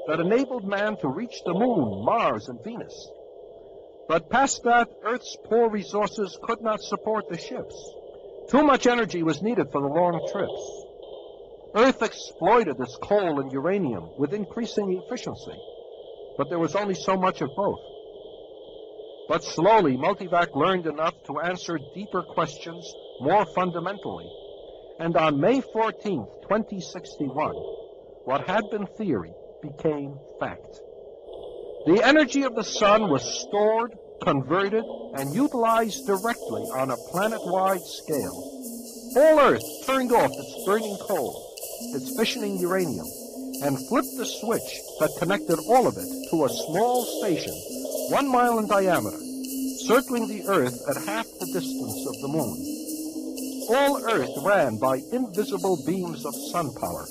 that 0.08 0.20
enabled 0.20 0.64
man 0.64 0.96
to 0.98 1.08
reach 1.08 1.42
the 1.44 1.54
moon, 1.54 2.06
Mars, 2.06 2.48
and 2.48 2.64
Venus. 2.64 3.10
But 4.08 4.30
past 4.30 4.62
that, 4.64 4.90
Earth's 5.04 5.36
poor 5.44 5.70
resources 5.70 6.38
could 6.44 6.62
not 6.62 6.82
support 6.82 7.28
the 7.28 7.38
ships. 7.38 7.96
Too 8.48 8.64
much 8.64 8.86
energy 8.86 9.24
was 9.24 9.42
needed 9.42 9.72
for 9.72 9.82
the 9.82 9.88
long 9.88 10.28
trips. 10.32 10.83
Earth 11.76 12.04
exploited 12.04 12.80
its 12.80 12.96
coal 13.02 13.40
and 13.40 13.52
uranium 13.52 14.12
with 14.18 14.34
increasing 14.34 15.02
efficiency, 15.04 15.58
but 16.38 16.50
there 16.50 16.60
was 16.60 16.76
only 16.76 16.94
so 16.94 17.18
much 17.18 17.42
of 17.42 17.50
both. 17.56 17.80
But 19.28 19.44
slowly, 19.44 19.98
Multivac 19.98 20.56
learned 20.56 20.86
enough 20.86 21.16
to 21.28 21.40
answer 21.40 21.80
deeper 21.96 22.22
questions 22.22 22.94
more 23.22 23.46
fundamentally. 23.56 24.30
And 25.00 25.18
on 25.18 25.40
May 25.40 25.62
14, 25.62 26.28
2061, 26.44 27.56
what 28.26 28.48
had 28.48 28.70
been 28.70 28.86
theory 28.98 29.34
became 29.64 30.20
fact. 30.40 30.80
The 31.86 32.02
energy 32.04 32.44
of 32.44 32.54
the 32.56 32.64
sun 32.64 33.10
was 33.10 33.24
stored, 33.42 33.98
converted, 34.22 34.84
and 35.16 35.34
utilized 35.34 36.06
directly 36.06 36.62
on 36.78 36.92
a 36.92 36.98
planet-wide 37.12 37.82
scale. 37.82 38.52
All 39.16 39.40
Earth 39.40 39.64
turned 39.86 40.12
off 40.12 40.32
its 40.32 40.66
burning 40.66 40.98
coal, 41.02 41.43
fissioning 42.18 42.60
uranium, 42.60 43.08
and 43.64 43.80
flipped 43.88 44.16
the 44.18 44.26
switch 44.26 44.82
that 45.00 45.16
connected 45.20 45.60
all 45.68 45.88
of 45.88 45.98
it 45.98 46.10
to 46.30 46.46
a 46.46 46.50
small 46.50 47.06
station, 47.20 47.54
one 48.10 48.28
mile 48.28 48.60
in 48.60 48.68
diameter, 48.68 49.20
circling 49.88 50.28
the 50.28 50.44
Earth 50.48 50.80
at 50.90 51.04
half 51.04 51.26
the 51.40 51.46
distance 51.48 52.06
of 52.08 52.16
the 52.22 52.28
moon. 52.28 52.58
All 53.70 54.04
Earth 54.12 54.36
ran 54.44 54.78
by 54.78 55.02
invisible 55.12 55.82
beams 55.86 56.26
of 56.26 56.36
sun 56.52 56.74
power. 56.76 57.06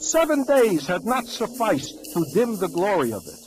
Seven 0.00 0.44
days 0.44 0.86
had 0.86 1.04
not 1.04 1.26
sufficed 1.26 2.12
to 2.12 2.26
dim 2.34 2.58
the 2.58 2.68
glory 2.68 3.12
of 3.12 3.22
it, 3.26 3.40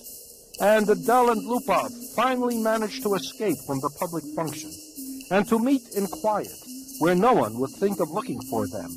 and 0.62 0.88
Adell 0.88 1.32
and 1.32 1.44
Lupov 1.44 1.92
finally 2.16 2.58
managed 2.58 3.04
to 3.04 3.14
escape 3.14 3.58
from 3.68 3.80
the 3.82 3.94
public 4.00 4.24
function 4.36 4.72
and 5.32 5.48
to 5.50 5.60
meet 5.60 5.82
in 5.96 6.08
quiet, 6.08 6.56
where 7.00 7.16
no 7.16 7.34
one 7.34 7.60
would 7.60 7.72
think 7.72 8.00
of 8.00 8.10
looking 8.10 8.40
for 8.50 8.68
them, 8.68 8.90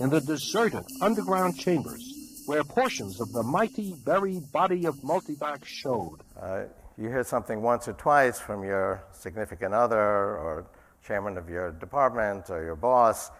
in 0.00 0.10
the 0.10 0.20
deserted 0.20 0.84
underground 1.00 1.58
chambers 1.58 2.42
where 2.46 2.62
portions 2.62 3.20
of 3.20 3.32
the 3.32 3.42
mighty 3.42 3.94
buried 4.04 4.50
body 4.52 4.86
of 4.86 4.94
Multivac 4.96 5.64
showed. 5.64 6.18
Uh, 6.40 6.64
you 6.96 7.08
hear 7.08 7.24
something 7.24 7.60
once 7.60 7.88
or 7.88 7.92
twice 7.94 8.38
from 8.38 8.62
your 8.62 9.02
significant 9.12 9.74
other 9.74 9.98
or 9.98 10.66
chairman 11.04 11.36
of 11.36 11.48
your 11.48 11.72
department 11.72 12.50
or 12.50 12.62
your 12.62 12.76
boss, 12.76 13.30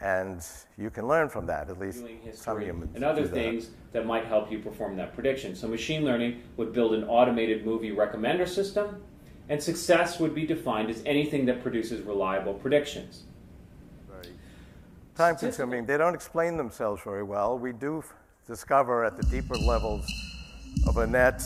and 0.00 0.44
you 0.78 0.90
can 0.90 1.06
learn 1.08 1.28
from 1.28 1.46
that. 1.46 1.68
At 1.68 1.78
least 1.78 2.04
some 2.34 2.60
humans 2.60 2.94
and 2.94 3.04
other 3.04 3.22
do 3.22 3.28
that. 3.28 3.34
things 3.34 3.70
that 3.92 4.06
might 4.06 4.26
help 4.26 4.50
you 4.50 4.58
perform 4.58 4.96
that 4.96 5.14
prediction. 5.14 5.54
So 5.56 5.68
machine 5.68 6.04
learning 6.04 6.42
would 6.56 6.72
build 6.72 6.94
an 6.94 7.04
automated 7.04 7.64
movie 7.64 7.90
recommender 7.90 8.48
system, 8.48 9.02
and 9.48 9.62
success 9.62 10.20
would 10.20 10.34
be 10.34 10.46
defined 10.46 10.90
as 10.90 11.02
anything 11.04 11.46
that 11.46 11.62
produces 11.62 12.02
reliable 12.02 12.54
predictions. 12.54 13.24
Time 15.16 15.36
consuming. 15.36 15.86
They 15.86 15.96
don't 15.96 16.14
explain 16.14 16.56
themselves 16.56 17.02
very 17.02 17.22
well. 17.22 17.58
We 17.58 17.72
do 17.72 18.04
discover 18.46 19.04
at 19.04 19.16
the 19.16 19.24
deeper 19.24 19.54
levels 19.56 20.06
of 20.86 20.96
a 20.96 21.06
net 21.06 21.42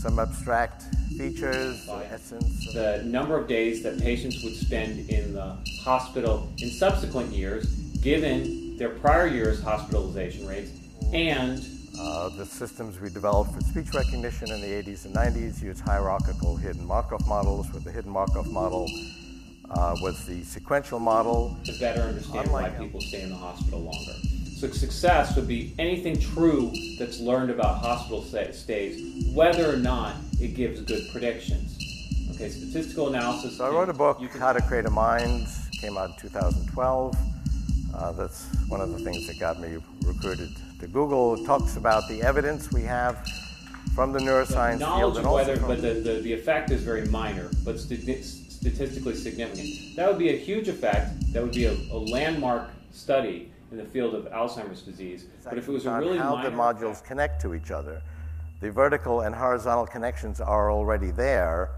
some 0.00 0.18
abstract 0.18 0.82
features, 1.16 1.86
the 1.86 2.06
essence. 2.12 2.72
The 2.74 3.02
number 3.04 3.38
of 3.38 3.48
days 3.48 3.82
that 3.82 3.98
patients 3.98 4.44
would 4.44 4.54
spend 4.54 5.08
in 5.08 5.32
the 5.32 5.56
hospital 5.82 6.48
in 6.58 6.68
subsequent 6.68 7.32
years, 7.32 7.66
given 8.02 8.76
their 8.76 8.90
prior 8.90 9.26
year's 9.26 9.62
hospitalization 9.62 10.46
rates, 10.46 10.70
and 11.12 11.64
Uh, 11.98 12.28
the 12.36 12.44
systems 12.44 13.00
we 13.00 13.08
developed 13.08 13.50
for 13.54 13.60
speech 13.62 13.94
recognition 13.94 14.50
in 14.50 14.60
the 14.60 14.66
80s 14.66 15.06
and 15.06 15.14
90s 15.14 15.62
used 15.62 15.80
hierarchical 15.80 16.54
hidden 16.54 16.86
Markov 16.86 17.26
models, 17.26 17.72
with 17.72 17.84
the 17.84 17.90
hidden 17.90 18.12
Markov 18.12 18.46
model 18.52 18.86
uh, 19.70 19.96
was 20.00 20.24
the 20.26 20.42
sequential 20.44 20.98
model. 20.98 21.56
to 21.64 21.72
better 21.78 22.02
understand 22.02 22.46
Unlike 22.46 22.78
why 22.78 22.84
people 22.84 23.00
stay 23.00 23.22
in 23.22 23.30
the 23.30 23.36
hospital 23.36 23.80
longer. 23.80 24.12
So 24.56 24.70
success 24.70 25.36
would 25.36 25.46
be 25.46 25.74
anything 25.78 26.18
true 26.18 26.72
that's 26.98 27.20
learned 27.20 27.50
about 27.50 27.78
hospital 27.78 28.22
stays, 28.22 29.26
whether 29.34 29.70
or 29.70 29.76
not 29.76 30.16
it 30.40 30.54
gives 30.54 30.80
good 30.80 31.10
predictions. 31.12 31.76
Okay, 32.34 32.48
statistical 32.48 33.08
analysis. 33.08 33.58
So 33.58 33.66
I 33.66 33.70
wrote 33.70 33.88
a 33.88 33.92
book, 33.92 34.20
How 34.38 34.52
to 34.52 34.62
Create 34.62 34.86
a 34.86 34.90
Mind, 34.90 35.46
came 35.80 35.98
out 35.98 36.10
in 36.10 36.16
2012. 36.16 37.14
Uh, 37.94 38.12
that's 38.12 38.46
one 38.68 38.80
of 38.80 38.92
the 38.92 38.98
things 38.98 39.26
that 39.26 39.38
got 39.38 39.60
me 39.60 39.76
recruited 40.04 40.50
to 40.80 40.86
Google. 40.86 41.34
It 41.34 41.46
talks 41.46 41.76
about 41.76 42.08
the 42.08 42.22
evidence 42.22 42.72
we 42.72 42.82
have 42.82 43.26
from 43.94 44.12
the 44.12 44.18
neuroscience 44.18 44.80
knowledge 44.80 45.00
field 45.00 45.12
of 45.12 45.18
and 45.18 45.26
also 45.26 45.34
whether, 45.34 45.66
but 45.66 45.80
the, 45.80 45.94
the, 46.00 46.20
the 46.20 46.32
effect 46.32 46.70
is 46.70 46.82
very 46.82 47.06
minor, 47.06 47.50
but 47.64 47.76
stati- 47.76 48.45
statistically 48.66 49.14
significant. 49.14 49.96
That 49.96 50.08
would 50.08 50.18
be 50.18 50.30
a 50.30 50.36
huge 50.36 50.68
effect. 50.68 51.32
That 51.32 51.42
would 51.42 51.54
be 51.54 51.66
a, 51.66 51.72
a 51.72 51.98
landmark 51.98 52.70
study 52.90 53.52
in 53.70 53.78
the 53.78 53.84
field 53.84 54.14
of 54.14 54.24
Alzheimer's 54.26 54.82
disease. 54.82 55.26
But 55.44 55.58
if 55.58 55.68
it 55.68 55.72
was 55.72 55.86
a 55.86 55.98
really 55.98 56.18
how 56.18 56.42
the 56.42 56.50
modules 56.50 57.04
connect 57.04 57.40
to 57.42 57.54
each 57.54 57.70
other. 57.70 58.02
The 58.60 58.70
vertical 58.70 59.20
and 59.20 59.34
horizontal 59.34 59.86
connections 59.86 60.40
are 60.40 60.70
already 60.70 61.10
there. 61.10 61.70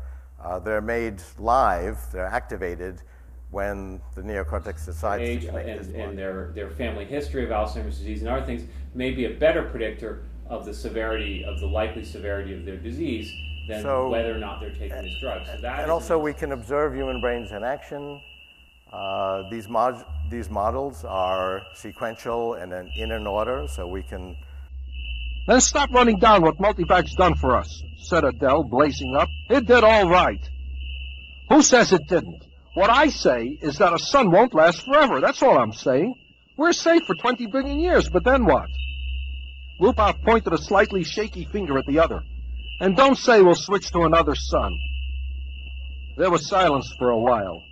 Uh, 0.42 0.58
they're 0.60 0.80
made 0.80 1.20
live, 1.38 1.98
they're 2.12 2.26
activated 2.26 3.02
when 3.50 4.00
the 4.14 4.22
neocortex 4.22 4.84
decides 4.84 5.22
age 5.22 5.40
to 5.40 5.46
connect 5.48 5.68
and, 5.68 5.80
this 5.80 5.94
and 5.94 6.16
their, 6.16 6.52
their 6.54 6.70
family 6.70 7.04
history 7.04 7.42
of 7.44 7.50
Alzheimer's 7.50 7.98
disease 7.98 8.20
and 8.20 8.28
other 8.28 8.46
things 8.46 8.62
may 8.94 9.10
be 9.10 9.24
a 9.24 9.30
better 9.30 9.62
predictor 9.64 10.22
of 10.48 10.64
the 10.64 10.72
severity, 10.72 11.44
of 11.44 11.58
the 11.58 11.66
likely 11.66 12.04
severity 12.04 12.54
of 12.54 12.64
their 12.64 12.76
disease 12.76 13.32
than 13.68 13.82
So- 13.82 14.08
whether 14.08 14.34
or 14.34 14.38
not 14.38 14.60
they're 14.60 14.70
taking 14.70 15.02
this 15.02 15.18
drug. 15.20 15.46
So 15.46 15.56
that 15.60 15.80
And 15.80 15.90
also, 15.90 16.18
we 16.18 16.32
can 16.32 16.52
observe 16.52 16.94
human 16.94 17.20
brains 17.20 17.52
in 17.52 17.62
action. 17.62 18.20
Uh, 18.92 19.42
these, 19.50 19.68
mod- 19.68 20.04
these 20.30 20.48
models 20.48 21.04
are 21.04 21.60
sequential 21.74 22.54
and 22.54 22.72
in, 22.72 22.88
in 22.96 23.12
an 23.12 23.26
order, 23.26 23.66
so 23.68 23.86
we 23.86 24.02
can. 24.02 24.34
Then 25.46 25.60
stop 25.60 25.90
running 25.92 26.18
down 26.18 26.42
what 26.42 26.56
Multivac's 26.58 27.14
done 27.14 27.34
for 27.34 27.54
us, 27.56 27.82
said 28.02 28.24
Adell, 28.24 28.68
blazing 28.68 29.14
up. 29.16 29.28
It 29.50 29.66
did 29.66 29.84
all 29.84 30.08
right. 30.08 30.40
Who 31.50 31.62
says 31.62 31.92
it 31.92 32.02
didn't? 32.08 32.42
What 32.74 32.90
I 32.90 33.08
say 33.08 33.58
is 33.60 33.78
that 33.78 33.92
a 33.92 33.98
sun 33.98 34.30
won't 34.30 34.54
last 34.54 34.84
forever. 34.84 35.20
That's 35.20 35.42
all 35.42 35.58
I'm 35.58 35.72
saying. 35.72 36.14
We're 36.56 36.72
safe 36.72 37.04
for 37.06 37.14
20 37.14 37.46
billion 37.46 37.78
years, 37.78 38.08
but 38.08 38.24
then 38.24 38.44
what? 38.44 38.68
Lupov 39.80 40.22
pointed 40.24 40.52
a 40.52 40.58
slightly 40.58 41.04
shaky 41.04 41.44
finger 41.52 41.78
at 41.78 41.84
the 41.86 41.98
other. 41.98 42.20
And 42.80 42.96
don't 42.96 43.18
say 43.18 43.42
we'll 43.42 43.54
switch 43.54 43.90
to 43.92 44.02
another 44.02 44.34
sun. 44.34 44.78
There 46.16 46.30
was 46.30 46.48
silence 46.48 46.92
for 46.98 47.10
a 47.10 47.18
while. 47.18 47.62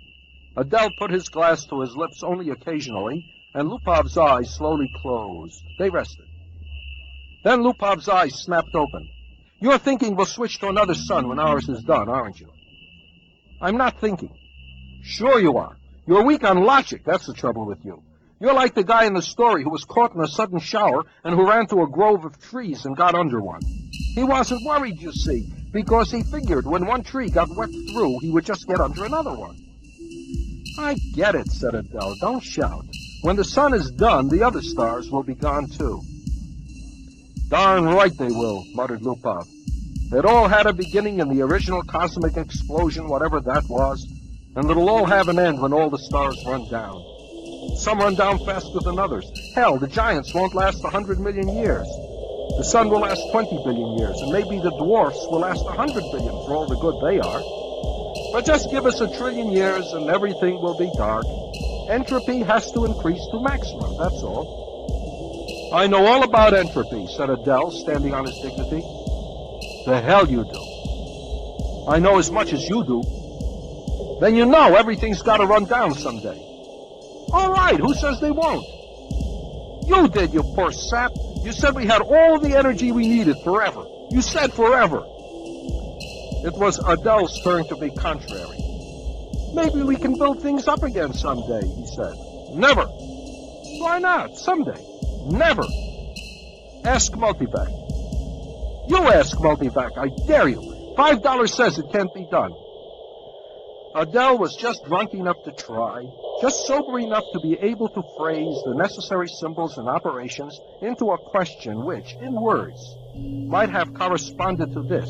Adell 0.57 0.91
put 0.97 1.11
his 1.11 1.29
glass 1.29 1.65
to 1.65 1.81
his 1.81 1.95
lips 1.95 2.23
only 2.23 2.49
occasionally, 2.49 3.25
and 3.53 3.69
Lupov's 3.69 4.17
eyes 4.17 4.53
slowly 4.55 4.89
closed. 5.01 5.61
They 5.79 5.89
rested. 5.89 6.25
Then 7.43 7.61
Lupov's 7.61 8.09
eyes 8.09 8.35
snapped 8.35 8.75
open. 8.75 9.07
You're 9.59 9.77
thinking 9.77 10.15
we'll 10.15 10.25
switch 10.25 10.59
to 10.59 10.67
another 10.67 10.93
sun 10.93 11.27
when 11.27 11.39
ours 11.39 11.69
is 11.69 11.83
done, 11.83 12.09
aren't 12.09 12.39
you? 12.39 12.49
I'm 13.61 13.77
not 13.77 13.99
thinking. 13.99 14.37
Sure 15.03 15.39
you 15.39 15.57
are. 15.57 15.77
You're 16.05 16.23
weak 16.23 16.43
on 16.43 16.63
logic. 16.63 17.03
That's 17.05 17.25
the 17.25 17.33
trouble 17.33 17.65
with 17.65 17.83
you. 17.83 18.01
You're 18.39 18.53
like 18.53 18.75
the 18.75 18.83
guy 18.83 19.05
in 19.05 19.13
the 19.13 19.21
story 19.21 19.63
who 19.63 19.69
was 19.69 19.83
caught 19.83 20.13
in 20.13 20.21
a 20.21 20.27
sudden 20.27 20.59
shower 20.59 21.03
and 21.23 21.33
who 21.33 21.49
ran 21.49 21.65
to 21.67 21.81
a 21.81 21.87
grove 21.87 22.23
of 22.23 22.39
trees 22.39 22.85
and 22.85 22.95
got 22.95 23.15
under 23.15 23.41
one. 23.41 23.61
He 24.17 24.23
wasn't 24.23 24.65
worried, 24.65 24.99
you 24.99 25.11
see, 25.11 25.47
because 25.71 26.09
he 26.11 26.23
figured 26.23 26.65
when 26.65 26.87
one 26.87 27.03
tree 27.03 27.29
got 27.29 27.55
wet 27.55 27.69
through, 27.69 28.17
he 28.21 28.31
would 28.31 28.47
just 28.47 28.67
get 28.67 28.81
under 28.81 29.05
another 29.05 29.31
one. 29.31 29.55
I 30.79 30.95
get 31.13 31.35
it, 31.35 31.51
said 31.51 31.75
Adell. 31.75 32.19
Don't 32.19 32.43
shout. 32.43 32.83
When 33.21 33.35
the 33.35 33.43
sun 33.43 33.75
is 33.75 33.91
done, 33.91 34.27
the 34.27 34.41
other 34.41 34.63
stars 34.63 35.11
will 35.11 35.21
be 35.21 35.35
gone 35.35 35.69
too. 35.69 36.01
Darn 37.49 37.85
right 37.85 38.11
they 38.17 38.29
will, 38.29 38.65
muttered 38.73 39.01
Lupov. 39.01 39.47
It 40.11 40.25
all 40.25 40.47
had 40.47 40.65
a 40.65 40.73
beginning 40.73 41.19
in 41.19 41.29
the 41.29 41.43
original 41.43 41.83
cosmic 41.83 42.37
explosion, 42.37 43.07
whatever 43.07 43.39
that 43.41 43.65
was, 43.69 44.03
and 44.55 44.67
it'll 44.67 44.89
all 44.89 45.05
have 45.05 45.27
an 45.27 45.37
end 45.37 45.61
when 45.61 45.73
all 45.73 45.91
the 45.91 45.99
stars 45.99 46.43
run 46.43 46.67
down. 46.71 46.99
Some 47.75 47.99
run 47.99 48.15
down 48.15 48.43
faster 48.47 48.79
than 48.83 48.97
others. 48.97 49.29
Hell, 49.53 49.77
the 49.77 49.87
giants 49.87 50.33
won't 50.33 50.55
last 50.55 50.83
a 50.83 50.89
hundred 50.89 51.19
million 51.19 51.47
years. 51.49 51.87
The 52.55 52.63
sun 52.63 52.89
will 52.89 53.01
last 53.01 53.21
20 53.31 53.57
billion 53.63 53.97
years, 53.97 54.15
and 54.21 54.31
maybe 54.31 54.57
the 54.59 54.71
dwarfs 54.71 55.19
will 55.29 55.41
last 55.41 55.65
a 55.67 55.71
hundred 55.71 56.03
billion 56.11 56.33
for 56.47 56.55
all 56.55 56.65
the 56.65 56.77
good 56.77 56.95
they 57.03 57.19
are. 57.19 57.41
But 58.31 58.45
just 58.45 58.71
give 58.71 58.85
us 58.85 59.01
a 59.01 59.07
trillion 59.17 59.51
years 59.51 59.93
and 59.93 60.09
everything 60.09 60.61
will 60.61 60.77
be 60.77 60.89
dark. 60.97 61.25
Entropy 61.89 62.39
has 62.43 62.71
to 62.71 62.85
increase 62.85 63.25
to 63.31 63.41
maximum, 63.41 63.97
that's 63.97 64.21
all. 64.23 65.71
I 65.73 65.87
know 65.87 66.05
all 66.05 66.23
about 66.23 66.53
entropy, 66.53 67.07
said 67.15 67.29
Adell, 67.29 67.71
standing 67.71 68.13
on 68.13 68.25
his 68.25 68.35
dignity. 68.39 68.81
The 69.85 70.01
hell 70.03 70.29
you 70.29 70.43
do. 70.43 71.87
I 71.91 71.99
know 71.99 72.17
as 72.17 72.31
much 72.31 72.53
as 72.53 72.67
you 72.67 72.83
do. 72.83 73.03
Then 74.19 74.35
you 74.35 74.45
know 74.45 74.75
everything's 74.75 75.21
got 75.21 75.37
to 75.37 75.45
run 75.45 75.65
down 75.65 75.93
someday. 75.93 76.37
All 77.33 77.51
right, 77.51 77.79
who 77.79 77.93
says 77.93 78.19
they 78.19 78.31
won't? 78.31 78.65
You 79.87 80.07
did, 80.07 80.33
you 80.33 80.43
poor 80.43 80.71
sap. 80.71 81.11
You 81.47 81.53
said 81.53 81.75
we 81.75 81.85
had 81.85 82.01
all 82.01 82.39
the 82.39 82.57
energy 82.57 82.91
we 82.91 83.07
needed 83.07 83.37
forever. 83.41 83.85
You 84.11 84.21
said 84.21 84.51
forever. 84.51 84.97
It 86.43 86.53
was 86.59 86.77
Adell's 86.77 87.41
turn 87.41 87.65
to 87.69 87.77
be 87.77 87.89
contrary. 87.89 88.59
Maybe 89.53 89.81
we 89.81 89.95
can 89.95 90.17
build 90.17 90.41
things 90.41 90.67
up 90.67 90.83
again 90.83 91.13
someday, 91.13 91.65
he 91.65 91.85
said. 91.87 92.17
Never. 92.51 92.83
Why 92.83 93.97
not? 93.99 94.35
Someday. 94.35 94.77
Never. 95.23 95.63
Ask 96.83 97.13
Multivac. 97.13 97.71
You 98.89 99.07
ask 99.07 99.37
Multivac, 99.37 99.97
I 99.97 100.09
dare 100.27 100.49
you. 100.49 100.93
Five 100.97 101.21
dollars 101.21 101.53
says 101.53 101.79
it 101.79 101.89
can't 101.93 102.13
be 102.13 102.25
done. 102.25 102.51
Adell 103.95 104.37
was 104.37 104.53
just 104.57 104.83
drunk 104.83 105.13
enough 105.13 105.41
to 105.43 105.53
try, 105.53 106.03
just 106.41 106.67
sober 106.67 106.99
enough 106.99 107.23
to 107.33 107.39
be 107.39 107.57
able 107.61 107.89
to 107.89 108.03
phrase 108.15 108.61
the 108.65 108.75
necessary 108.75 109.27
symbols 109.27 109.77
and 109.77 109.87
operations 109.87 110.59
into 110.81 111.05
a 111.11 111.17
question 111.17 111.83
which, 111.83 112.13
in 112.21 112.33
words, 112.39 112.95
might 113.15 113.69
have 113.69 113.93
corresponded 113.93 114.71
to 114.73 114.83
this. 114.83 115.09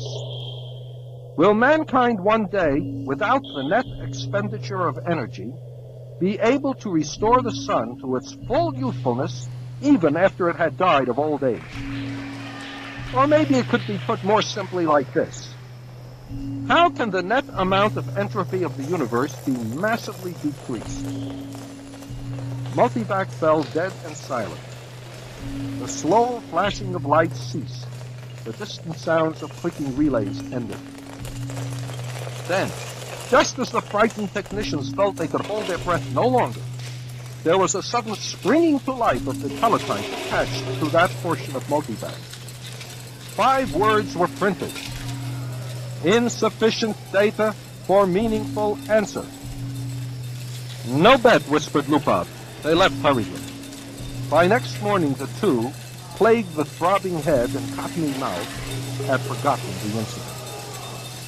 Will 1.36 1.54
mankind 1.54 2.18
one 2.18 2.46
day, 2.46 3.04
without 3.04 3.42
the 3.42 3.62
net 3.62 3.84
expenditure 4.00 4.88
of 4.88 4.98
energy, 5.06 5.52
be 6.18 6.38
able 6.40 6.74
to 6.74 6.90
restore 6.90 7.42
the 7.42 7.52
sun 7.52 7.98
to 8.00 8.16
its 8.16 8.36
full 8.46 8.74
youthfulness 8.74 9.48
even 9.80 10.16
after 10.16 10.48
it 10.48 10.56
had 10.56 10.76
died 10.76 11.08
of 11.08 11.18
old 11.18 11.44
age? 11.44 11.60
Or 13.14 13.26
maybe 13.26 13.54
it 13.54 13.68
could 13.68 13.86
be 13.86 13.98
put 13.98 14.24
more 14.24 14.42
simply 14.42 14.86
like 14.86 15.12
this. 15.12 15.54
How 16.68 16.90
can 16.90 17.08
the 17.08 17.22
net 17.22 17.46
amount 17.54 17.96
of 17.96 18.18
entropy 18.18 18.62
of 18.62 18.76
the 18.76 18.82
universe 18.82 19.34
be 19.46 19.52
massively 19.52 20.34
decreased? 20.42 21.02
Multivac 22.76 23.28
fell 23.28 23.62
dead 23.72 23.90
and 24.04 24.14
silent. 24.14 24.60
The 25.78 25.88
slow 25.88 26.40
flashing 26.50 26.94
of 26.94 27.06
lights 27.06 27.40
ceased. 27.40 27.86
The 28.44 28.52
distant 28.52 28.98
sounds 28.98 29.42
of 29.42 29.50
clicking 29.52 29.96
relays 29.96 30.40
ended. 30.52 30.76
Then, 32.48 32.68
just 33.30 33.58
as 33.58 33.70
the 33.70 33.80
frightened 33.80 34.34
technicians 34.34 34.92
felt 34.92 35.16
they 35.16 35.26
could 35.26 35.46
hold 35.46 35.66
their 35.68 35.78
breath 35.78 36.06
no 36.12 36.28
longer, 36.28 36.60
there 37.44 37.56
was 37.56 37.76
a 37.76 37.82
sudden 37.82 38.14
springing 38.14 38.78
to 38.80 38.92
life 38.92 39.26
of 39.26 39.40
the 39.40 39.48
teletype 39.58 40.04
attached 40.04 40.66
to 40.80 40.90
that 40.90 41.08
portion 41.22 41.56
of 41.56 41.64
Multivac. 41.68 42.12
Five 43.32 43.74
words 43.74 44.14
were 44.14 44.28
printed. 44.28 44.72
Insufficient 46.04 46.96
data 47.12 47.54
for 47.86 48.06
meaningful 48.06 48.78
answer. 48.88 49.24
No 50.86 51.18
bet, 51.18 51.42
whispered 51.42 51.84
Lupov. 51.84 52.26
They 52.62 52.74
left 52.74 52.94
hurriedly. 52.96 53.40
By 54.30 54.46
next 54.46 54.80
morning, 54.82 55.14
the 55.14 55.26
two, 55.40 55.70
plagued 56.16 56.54
with 56.56 56.68
throbbing 56.68 57.18
head 57.22 57.50
and 57.54 57.74
cottony 57.74 58.16
mouth, 58.18 59.06
had 59.06 59.20
forgotten 59.20 59.66
the 59.66 59.98
incident. 59.98 60.28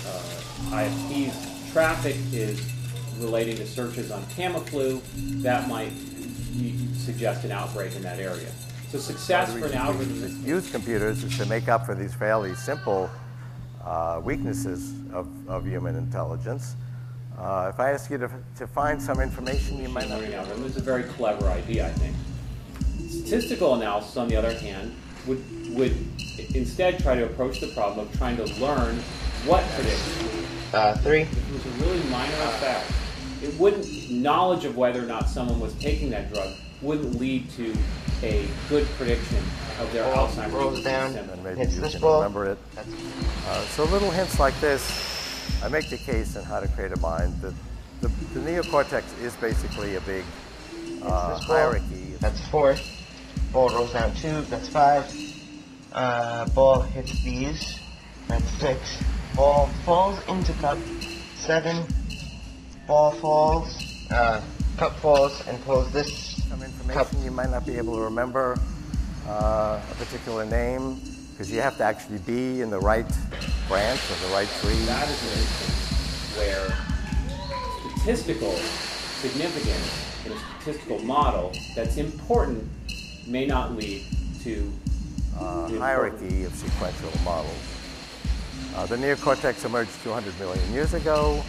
Uh, 0.07 0.77
IFP's 0.77 1.73
traffic 1.73 2.17
is 2.33 2.61
relating 3.19 3.57
to 3.57 3.67
searches 3.67 4.11
on 4.11 4.23
Tamiflu, 4.25 5.01
that 5.43 5.69
might 5.69 5.93
suggest 6.97 7.45
an 7.45 7.53
outbreak 7.53 7.95
in 7.97 8.03
that 8.03 8.19
area. 8.19 8.51
So 8.89 8.99
success 8.99 9.53
for 9.53 9.67
an 9.67 9.75
algorithm 9.75 10.45
use 10.45 10.71
computers 10.71 11.23
is 11.23 11.37
to 11.39 11.47
make 11.47 11.69
up 11.69 11.87
for 11.87 11.95
these 11.95 12.13
fairly 12.15 12.55
simple 12.55 13.09
uh, 13.85 14.21
weaknesses 14.23 14.93
of, 15.13 15.29
of 15.49 15.67
human 15.67 15.97
intelligence. 15.97 16.77
Uh, 17.39 17.71
if 17.73 17.81
I 17.81 17.93
ask 17.93 18.11
you 18.11 18.19
to, 18.19 18.31
to 18.57 18.67
find 18.67 19.01
some 19.01 19.21
information, 19.21 19.79
you 19.79 19.89
might 19.89 20.09
not. 20.09 20.21
Learning 20.21 20.35
algorithm 20.35 20.65
is 20.65 20.77
a 20.77 20.81
very 20.81 21.05
clever 21.05 21.47
idea, 21.49 21.87
I 21.87 21.91
think. 21.93 22.15
Statistical 23.09 23.75
analysis, 23.75 24.17
on 24.17 24.29
the 24.29 24.37
other 24.37 24.53
hand, 24.53 24.95
would 25.27 25.43
would 25.75 25.97
instead 26.55 26.99
try 27.01 27.15
to 27.15 27.25
approach 27.25 27.61
the 27.61 27.69
problem 27.69 28.07
of 28.07 28.19
trying 28.19 28.37
to 28.37 28.45
learn 28.61 28.97
what 29.47 29.65
predicts. 29.71 30.19
Uh, 30.73 30.97
three. 30.99 31.23
It 31.23 31.53
was 31.53 31.67
a 31.67 31.85
really 31.85 32.03
minor 32.11 32.35
effect. 32.35 32.93
It 33.43 33.59
wouldn't 33.59 34.11
knowledge 34.11 34.65
of 34.65 34.77
whether 34.77 35.03
or 35.03 35.07
not 35.07 35.29
someone 35.29 35.59
was 35.59 35.75
taking 35.75 36.11
that 36.11 36.33
drug 36.33 36.55
wouldn't 36.83 37.19
lead 37.19 37.51
to 37.51 37.75
a 38.23 38.47
good 38.69 38.87
prediction 38.97 39.43
of 39.81 39.93
their 39.93 40.05
Ball 40.05 40.29
Alzheimer's 40.29 40.53
rolls 40.53 40.71
disease 40.77 40.85
down. 40.85 41.13
symptoms. 41.13 41.33
And 41.35 41.45
maybe 41.45 41.59
Hits 41.61 41.75
you 41.75 41.81
this 41.81 41.93
can 41.93 42.01
ball. 42.01 42.19
remember 42.19 42.47
it. 42.51 42.59
Uh, 42.77 43.61
so 43.67 43.85
little 43.85 44.11
hints 44.11 44.39
like 44.39 44.59
this, 44.61 45.63
I 45.65 45.69
make 45.69 45.89
the 45.91 45.97
case 45.99 46.37
in 46.37 46.45
How 46.45 46.61
to 46.61 46.69
Create 46.69 46.93
a 46.93 47.01
Mind 47.01 47.35
that 47.43 47.55
the, 48.01 48.09
the 48.35 48.41
neocortex 48.41 49.03
is 49.23 49.35
basically 49.37 49.97
a 49.97 50.01
big 50.03 50.25
uh, 51.03 51.35
this 51.37 51.47
ball. 51.47 51.57
hierarchy. 51.57 52.15
That's 52.21 52.47
four. 52.49 52.77
Ball 53.53 53.69
rolls 53.71 53.93
down 53.93 54.15
two. 54.15 54.43
That's 54.43 54.69
five. 54.69 55.05
Uh, 55.93 56.49
ball 56.51 56.83
hits 56.83 57.23
these. 57.25 57.79
That's 58.29 58.49
six. 58.61 59.03
Ball 59.35 59.67
falls 59.85 60.19
into 60.29 60.53
cup. 60.55 60.79
Seven. 61.37 61.85
Ball 62.87 63.11
falls. 63.13 64.07
Uh, 64.11 64.41
cup 64.77 64.97
falls 65.01 65.47
and 65.47 65.63
pulls 65.65 65.93
this 65.93 66.43
Some 66.49 66.63
information 66.63 66.93
cup. 66.93 67.09
you 67.25 67.31
might 67.31 67.51
not 67.51 67.67
be 67.67 67.77
able 67.77 67.95
to 67.97 68.03
remember 68.03 68.57
uh, 69.31 69.81
a 69.91 69.95
particular 69.95 70.45
name 70.45 71.01
because 71.31 71.51
you 71.51 71.61
have 71.61 71.77
to 71.77 71.85
actually 71.85 72.19
be 72.19 72.61
in 72.61 72.69
the 72.69 72.79
right 72.79 73.07
branch 73.69 74.01
or 74.11 74.29
the 74.29 74.33
right 74.35 74.49
tree. 74.61 74.75
That 74.87 75.09
is 75.09 75.23
an 75.23 75.39
instance 75.39 76.37
where 76.37 76.77
statistical 77.95 78.55
significance 79.23 80.27
in 80.27 80.33
a 80.33 80.39
statistical 80.39 80.99
model 81.01 81.53
that's 81.77 81.97
important 81.97 82.69
may 83.27 83.47
not 83.47 83.77
lead 83.77 84.05
to 84.43 84.73
uh, 85.39 85.69
hierarchy 85.79 86.45
of 86.45 86.55
sequential 86.55 87.13
models. 87.25 87.55
Uh, 88.75 88.87
the 88.87 88.97
neocortex 88.97 89.65
emerged 89.65 89.91
200 90.03 90.39
million 90.41 90.73
years 90.73 90.95
ago. 90.95 91.43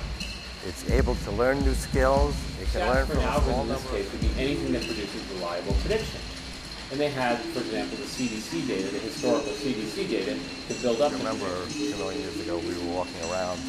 It's 0.67 0.89
able 0.91 1.15
to 1.15 1.32
learn 1.32 1.60
new 1.62 1.74
skills. 1.74 2.36
It 2.62 2.67
can 2.72 2.88
learn 2.88 3.08
from 3.08 3.17
a 3.17 3.41
small 3.41 3.62
in 3.63 3.67
this 3.70 3.84
number. 3.84 3.98
case 3.98 4.12
would 4.12 4.22
be 4.22 4.30
anything 4.38 4.72
that 4.74 4.84
produces 4.84 5.32
reliable 5.34 5.74
prediction. 5.82 6.22
And 6.91 6.99
they 6.99 7.10
had, 7.10 7.39
for 7.39 7.60
example, 7.60 7.97
the 7.97 8.04
CDC 8.04 8.67
data, 8.67 8.89
the 8.91 8.99
historical 8.99 9.51
CDC 9.54 10.10
data, 10.10 10.38
to 10.67 10.73
build 10.82 10.99
up. 11.01 11.13
I 11.13 11.17
remember 11.17 11.45
a 11.45 11.97
million 11.97 12.21
years 12.21 12.39
ago 12.41 12.58
we 12.60 12.73
were 12.77 12.95
walking 12.95 13.21
around 13.32 13.60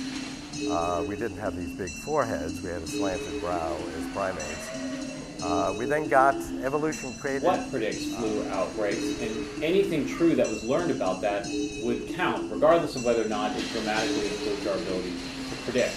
Uh, 0.71 1.03
we 1.09 1.17
didn't 1.17 1.39
have 1.39 1.57
these 1.57 1.71
big 1.71 1.89
foreheads. 1.91 2.61
We 2.63 2.69
had 2.71 2.83
a 2.83 2.87
slanted 2.87 3.41
brow 3.41 3.75
as 3.97 4.07
primates. 4.13 4.69
Uh, 5.43 5.75
we 5.77 5.87
then 5.87 6.07
got 6.09 6.37
evolution 6.63 7.13
created. 7.15 7.43
What 7.43 7.69
predicts 7.71 8.05
flu 8.15 8.45
outbreaks? 8.51 9.21
And 9.23 9.65
anything 9.65 10.07
true 10.07 10.37
that 10.37 10.47
was 10.49 10.63
learned 10.63 10.93
about 10.93 11.21
that 11.23 11.49
would 11.83 12.15
count, 12.15 12.53
regardless 12.53 12.95
of 12.95 13.05
whether 13.05 13.25
or 13.25 13.29
not 13.29 13.57
it 13.59 13.65
dramatically 13.73 14.29
improved 14.29 14.67
our 14.69 14.77
ability 14.77 15.11
to 15.51 15.57
predict. 15.65 15.95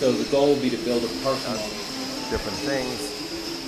So 0.00 0.10
the 0.10 0.28
goal 0.32 0.48
would 0.54 0.62
be 0.62 0.70
to 0.70 0.78
build 0.78 1.04
a 1.04 1.08
parsimony. 1.22 1.70
different 2.30 2.58
things. 2.58 3.15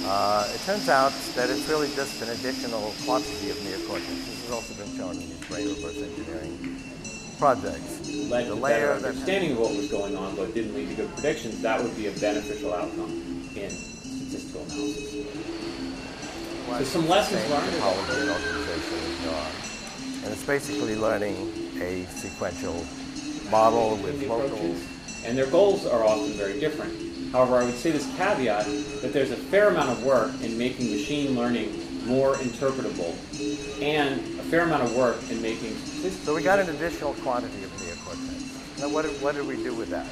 Uh, 0.04 0.48
it 0.54 0.60
turns 0.62 0.88
out 0.88 1.12
that 1.34 1.50
it's 1.50 1.68
really 1.68 1.88
just 1.94 2.22
an 2.22 2.30
additional 2.30 2.94
quantity 3.04 3.50
of 3.50 3.56
neocortex. 3.58 4.06
This 4.06 4.44
has 4.44 4.50
also 4.52 4.74
been 4.74 4.96
shown 4.96 5.12
in 5.12 5.28
these 5.28 5.44
brain 5.48 5.68
reverse 5.68 5.96
engineering 5.96 6.82
projects. 7.38 8.08
led 8.30 8.46
the 8.46 8.54
to 8.54 8.60
better 8.60 8.60
layer 8.60 8.98
that 8.98 9.08
understanding 9.08 9.52
of 9.52 9.58
what 9.60 9.76
was 9.76 9.90
going 9.90 10.16
on, 10.16 10.34
but 10.36 10.54
didn't 10.54 10.74
lead 10.74 10.88
to 10.90 10.94
good 10.94 11.12
predictions, 11.14 11.60
that 11.62 11.82
would 11.82 11.96
be 11.96 12.06
a 12.08 12.12
beneficial 12.12 12.72
outcome 12.72 13.10
in 13.54 13.70
statistical 13.70 14.62
analysis. 14.62 15.58
So 16.68 16.84
some 16.84 17.08
lessons 17.08 17.42
learned. 17.50 17.74
and 17.74 18.30
organization 18.30 18.98
is 18.98 19.18
gone. 19.24 19.52
And 20.24 20.32
it's 20.32 20.44
basically 20.44 20.96
learning 20.96 21.34
a 21.80 22.04
sequential 22.06 22.84
model 23.50 23.96
with 23.96 24.22
local. 24.28 24.76
and 25.24 25.36
their 25.36 25.46
goals 25.46 25.86
are 25.86 26.04
often 26.04 26.32
very 26.32 26.60
different. 26.60 27.07
However, 27.32 27.56
I 27.56 27.64
would 27.64 27.74
say 27.74 27.90
this 27.90 28.06
caveat 28.16 28.66
that 29.02 29.12
there's 29.12 29.30
a 29.30 29.36
fair 29.36 29.68
amount 29.68 29.90
of 29.90 30.04
work 30.04 30.32
in 30.42 30.56
making 30.56 30.90
machine 30.90 31.34
learning 31.36 31.72
more 32.06 32.34
interpretable, 32.36 33.12
and 33.82 34.20
a 34.40 34.42
fair 34.44 34.62
amount 34.62 34.82
of 34.82 34.96
work 34.96 35.18
in 35.30 35.42
making. 35.42 35.74
So 35.76 36.34
we 36.34 36.42
got 36.42 36.58
an 36.58 36.70
additional 36.70 37.12
quantity 37.14 37.62
of 37.64 37.70
neocortex. 37.72 38.80
Now, 38.80 38.88
what 38.92 39.02
did, 39.02 39.20
what 39.20 39.34
did 39.34 39.46
we 39.46 39.56
do 39.56 39.74
with 39.74 39.90
that? 39.90 40.08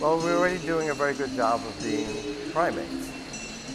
Well, 0.00 0.18
we're 0.18 0.36
already 0.36 0.58
doing 0.58 0.90
a 0.90 0.94
very 0.94 1.14
good 1.14 1.34
job 1.34 1.60
of 1.60 1.82
being 1.82 2.08
primates. 2.52 3.12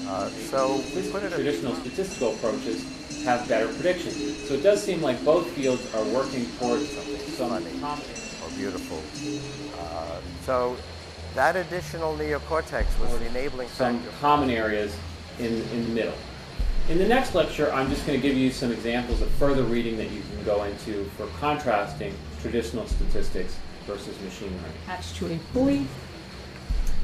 Uh, 0.08 0.28
so 0.28 0.84
we 0.96 1.10
put 1.10 1.24
it 1.24 1.28
in 1.28 1.32
traditional 1.32 1.76
statistical 1.76 2.34
approaches 2.34 2.84
have 3.24 3.48
better 3.48 3.68
predictions. 3.74 4.48
So 4.48 4.56
it 4.56 4.64
does 4.64 4.84
seem 4.84 5.02
like 5.02 5.24
both 5.24 5.50
fields 5.52 5.94
are 5.96 6.04
working 6.06 6.46
towards 6.60 6.90
some 7.38 7.50
common. 7.80 8.06
or 8.44 8.50
beautiful. 8.58 9.02
Uh, 9.80 10.20
so 10.46 10.76
that 11.36 11.56
additional 11.56 12.16
neocortex 12.16 12.86
was 13.00 13.18
the 13.20 13.26
enabling 13.28 13.68
some 13.70 14.00
factor. 14.00 14.18
common 14.20 14.50
areas 14.50 14.96
in, 15.40 15.62
in 15.72 15.84
the 15.84 15.90
middle. 15.90 16.14
In 16.90 16.98
the 16.98 17.08
next 17.08 17.34
lecture, 17.34 17.72
I'm 17.72 17.90
just 17.90 18.06
going 18.06 18.20
to 18.20 18.28
give 18.28 18.38
you 18.38 18.52
some 18.52 18.72
examples 18.72 19.22
of 19.22 19.30
further 19.32 19.64
reading 19.64 19.98
that 19.98 20.12
you 20.12 20.22
can 20.22 20.44
go 20.44 20.64
into 20.64 21.06
for 21.18 21.28
contrasting 21.40 22.14
traditional 22.42 22.86
statistics 22.88 23.58
versus 23.88 24.20
machine 24.22 24.50
learning. 24.50 24.72
attached 24.84 25.16
to 25.18 25.34
a 25.34 25.40
pulley. 25.54 25.88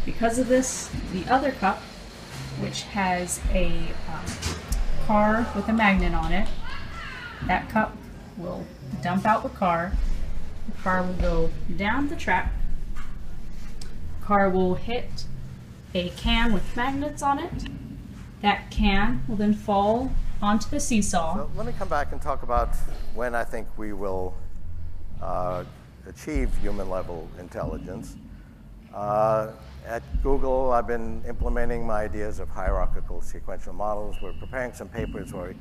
Because 0.06 0.38
of 0.38 0.48
this, 0.48 0.90
the 1.14 1.26
other 1.32 1.52
cup, 1.52 1.82
which 2.60 2.84
has 2.84 3.40
a 3.52 3.68
um, 4.12 4.26
car 5.06 5.48
with 5.56 5.68
a 5.70 5.74
magnet 5.74 6.14
on 6.14 6.34
it, 6.34 6.48
that 7.48 7.70
cup 7.70 7.96
will 8.38 8.66
dump 9.02 9.26
out 9.26 9.44
the 9.44 9.50
car. 9.50 9.94
The 10.68 10.82
car 10.82 11.04
will 11.04 11.14
go 11.14 11.52
down 11.78 12.10
the 12.10 12.16
track. 12.16 12.52
Car 14.30 14.48
will 14.48 14.76
hit 14.76 15.26
a 15.96 16.10
can 16.10 16.54
with 16.54 16.76
magnets 16.76 17.24
on 17.24 17.40
it. 17.40 17.68
That 18.44 18.70
can 18.70 19.24
will 19.28 19.38
then 19.38 19.56
fall 19.56 20.12
onto 20.40 20.70
the 20.70 20.80
seesaw. 20.80 21.36
So 21.36 21.52
let 21.56 21.66
me 21.66 21.74
come 21.80 21.90
back 21.90 22.12
and 22.12 22.22
talk 22.22 22.44
about 22.44 22.76
when 23.16 23.34
I 23.34 23.44
think 23.44 23.68
we 23.76 23.92
will 23.92 24.36
uh, 25.20 25.64
achieve 26.06 26.56
human 26.62 26.92
level 26.92 27.28
intelligence. 27.40 28.18
Uh, 28.94 29.48
at 29.88 30.04
Google, 30.22 30.74
I've 30.74 30.86
been 30.86 31.24
implementing 31.28 31.88
my 31.88 32.04
ideas 32.04 32.38
of 32.38 32.50
hierarchical 32.50 33.22
sequential 33.22 33.74
models. 33.74 34.16
We're 34.22 34.34
preparing 34.34 34.74
some 34.74 34.90
papers 34.90 35.34
where 35.34 35.48
we 35.48 35.56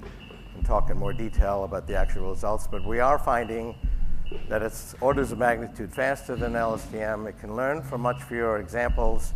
can 0.53 0.63
talk 0.63 0.91
in 0.91 0.99
more 0.99 1.15
detail 1.15 1.65
about 1.65 1.87
the 1.87 1.97
actual 1.97 2.33
results, 2.33 2.67
but 2.67 2.85
we 2.85 3.01
are 3.01 3.19
finding 3.19 3.75
that 4.49 4.63
it's 4.63 4.95
orders 5.01 5.33
of 5.33 5.39
magnitude 5.39 5.93
faster 5.93 6.37
than 6.37 6.53
LSTM. 6.53 7.29
It 7.29 7.39
can 7.41 7.57
learn 7.57 7.83
from 7.83 8.01
much 8.03 8.23
fewer 8.23 8.59
examples. 8.59 9.33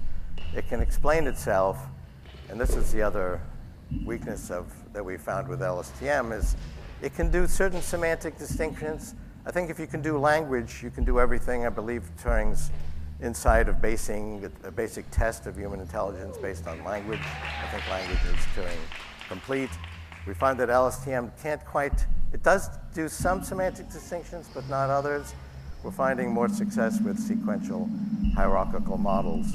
It 0.55 0.68
can 0.68 0.81
explain 0.81 1.26
itself. 1.26 1.78
And 2.50 2.61
this 2.61 2.76
is 2.76 2.92
the 2.92 3.02
other 3.02 3.40
weakness 4.05 4.50
of, 4.50 4.72
that 4.92 5.05
we 5.05 5.16
found 5.16 5.48
with 5.48 5.61
LSTM 5.61 6.37
is 6.37 6.57
it 7.02 7.14
can 7.14 7.31
do 7.31 7.46
certain 7.46 7.83
semantic 7.83 8.38
distinctions. 8.38 9.14
I 9.44 9.50
think 9.50 9.70
if 9.70 9.78
you 9.78 9.87
can 9.87 10.02
do 10.02 10.18
language, 10.18 10.83
you 10.83 10.90
can 10.90 11.05
do 11.05 11.18
everything. 11.18 11.66
I 11.66 11.68
believe 11.68 12.09
Turing's 12.22 12.70
insight 13.22 13.68
of 13.68 13.81
basing 13.81 14.50
a 14.64 14.70
basic 14.70 15.11
test 15.11 15.46
of 15.46 15.57
human 15.57 15.81
intelligence 15.81 16.37
based 16.38 16.66
on 16.66 16.83
language. 16.85 17.20
I 17.20 17.66
think 17.68 17.88
language 17.90 18.18
is 18.26 18.44
Turing 18.55 18.78
complete. 19.28 19.70
We 20.26 20.35
find 20.35 20.59
that 20.61 20.68
LSTM 20.68 21.31
can't 21.42 21.64
quite, 21.64 22.07
it 22.33 22.42
does 22.42 22.71
do 22.95 23.09
some 23.09 23.42
semantic 23.42 23.90
distinctions, 23.90 24.49
but 24.55 24.68
not 24.68 24.90
others. 24.90 25.35
We're 25.83 25.90
finding 25.90 26.31
more 26.33 26.49
success 26.49 27.01
with 27.01 27.18
sequential 27.18 27.90
hierarchical 28.35 28.97
models. 28.97 29.53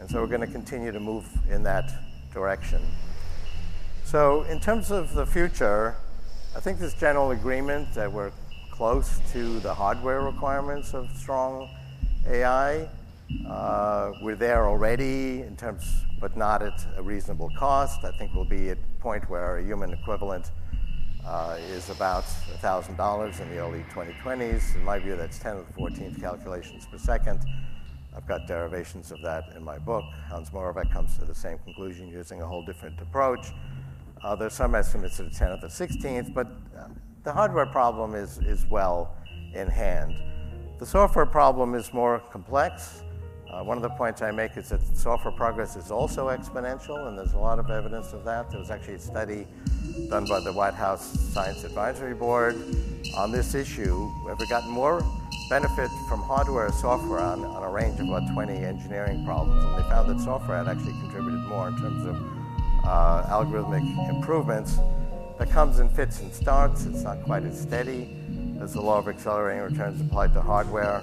And 0.00 0.10
so 0.10 0.20
we're 0.20 0.26
going 0.26 0.40
to 0.40 0.46
continue 0.46 0.90
to 0.90 1.00
move 1.00 1.26
in 1.50 1.62
that 1.64 1.92
direction. 2.32 2.82
So, 4.04 4.42
in 4.44 4.58
terms 4.58 4.90
of 4.90 5.14
the 5.14 5.24
future, 5.24 5.94
I 6.56 6.60
think 6.60 6.80
there's 6.80 6.94
general 6.94 7.30
agreement 7.30 7.94
that 7.94 8.10
we're 8.10 8.32
close 8.72 9.20
to 9.32 9.60
the 9.60 9.72
hardware 9.72 10.22
requirements 10.22 10.94
of 10.94 11.08
strong 11.14 11.68
AI. 12.26 12.88
Uh, 13.46 14.12
we're 14.22 14.34
there 14.34 14.66
already 14.66 15.42
in 15.42 15.56
terms, 15.56 15.84
but 16.18 16.36
not 16.36 16.62
at 16.62 16.84
a 16.96 17.02
reasonable 17.02 17.50
cost. 17.56 18.04
I 18.04 18.10
think 18.12 18.34
we'll 18.34 18.44
be 18.44 18.70
at 18.70 18.78
a 18.78 19.02
point 19.02 19.30
where 19.30 19.58
a 19.58 19.62
human 19.62 19.92
equivalent 19.92 20.50
uh, 21.26 21.56
is 21.72 21.90
about 21.90 22.24
$1,000 22.62 23.40
in 23.40 23.50
the 23.50 23.58
early 23.58 23.84
2020s. 23.92 24.74
In 24.74 24.84
my 24.84 24.98
view, 24.98 25.16
that's 25.16 25.38
10 25.38 25.56
to 25.56 25.62
the 25.62 25.72
14th 25.72 26.20
calculations 26.20 26.86
per 26.90 26.98
second. 26.98 27.40
I've 28.16 28.26
got 28.26 28.46
derivations 28.46 29.12
of 29.12 29.22
that 29.22 29.44
in 29.54 29.62
my 29.62 29.78
book. 29.78 30.04
Hans 30.28 30.50
Moravec 30.50 30.92
comes 30.92 31.16
to 31.18 31.24
the 31.24 31.34
same 31.34 31.58
conclusion 31.58 32.08
using 32.08 32.42
a 32.42 32.46
whole 32.46 32.64
different 32.64 33.00
approach. 33.00 33.52
Uh, 34.22 34.34
there's 34.34 34.54
some 34.54 34.74
estimates 34.74 35.20
of 35.20 35.32
10 35.32 35.50
to 35.50 35.58
the 35.60 35.68
16th, 35.68 36.34
but 36.34 36.46
uh, 36.76 36.88
the 37.22 37.32
hardware 37.32 37.66
problem 37.66 38.14
is, 38.14 38.38
is 38.38 38.66
well 38.66 39.16
in 39.54 39.68
hand. 39.68 40.14
The 40.78 40.86
software 40.86 41.26
problem 41.26 41.74
is 41.74 41.92
more 41.92 42.20
complex. 42.30 43.02
Uh, 43.52 43.64
one 43.64 43.76
of 43.76 43.82
the 43.82 43.90
points 43.90 44.22
I 44.22 44.30
make 44.30 44.56
is 44.56 44.68
that 44.68 44.80
software 44.96 45.32
progress 45.32 45.74
is 45.74 45.90
also 45.90 46.28
exponential, 46.28 47.08
and 47.08 47.18
there's 47.18 47.32
a 47.32 47.38
lot 47.38 47.58
of 47.58 47.68
evidence 47.68 48.12
of 48.12 48.24
that. 48.24 48.48
There 48.48 48.60
was 48.60 48.70
actually 48.70 48.94
a 48.94 48.98
study 49.00 49.44
done 50.08 50.24
by 50.26 50.38
the 50.38 50.52
White 50.52 50.74
House 50.74 51.18
Science 51.32 51.64
Advisory 51.64 52.14
Board 52.14 52.54
on 53.16 53.32
this 53.32 53.56
issue. 53.56 54.08
Have 54.28 54.38
We've 54.38 54.48
gotten 54.48 54.70
more 54.70 55.02
benefit 55.48 55.90
from 56.08 56.22
hardware 56.22 56.66
or 56.66 56.72
software 56.72 57.18
on, 57.18 57.44
on 57.44 57.64
a 57.64 57.68
range 57.68 57.98
of 57.98 58.06
about 58.06 58.32
20 58.32 58.52
engineering 58.54 59.24
problems, 59.24 59.64
and 59.64 59.76
they 59.76 59.88
found 59.88 60.08
that 60.08 60.20
software 60.20 60.58
had 60.58 60.68
actually 60.68 60.92
contributed 61.00 61.40
more 61.48 61.68
in 61.68 61.76
terms 61.78 62.06
of 62.06 62.16
uh, 62.84 63.24
algorithmic 63.30 63.84
improvements. 64.10 64.78
That 65.40 65.50
comes 65.50 65.80
in 65.80 65.88
fits 65.88 66.20
and 66.20 66.32
starts. 66.32 66.84
It's 66.84 67.02
not 67.02 67.20
quite 67.24 67.42
as 67.42 67.60
steady 67.60 68.16
as 68.60 68.74
the 68.74 68.80
law 68.80 68.98
of 68.98 69.08
accelerating 69.08 69.62
returns 69.62 70.00
applied 70.00 70.34
to 70.34 70.40
hardware. 70.40 71.02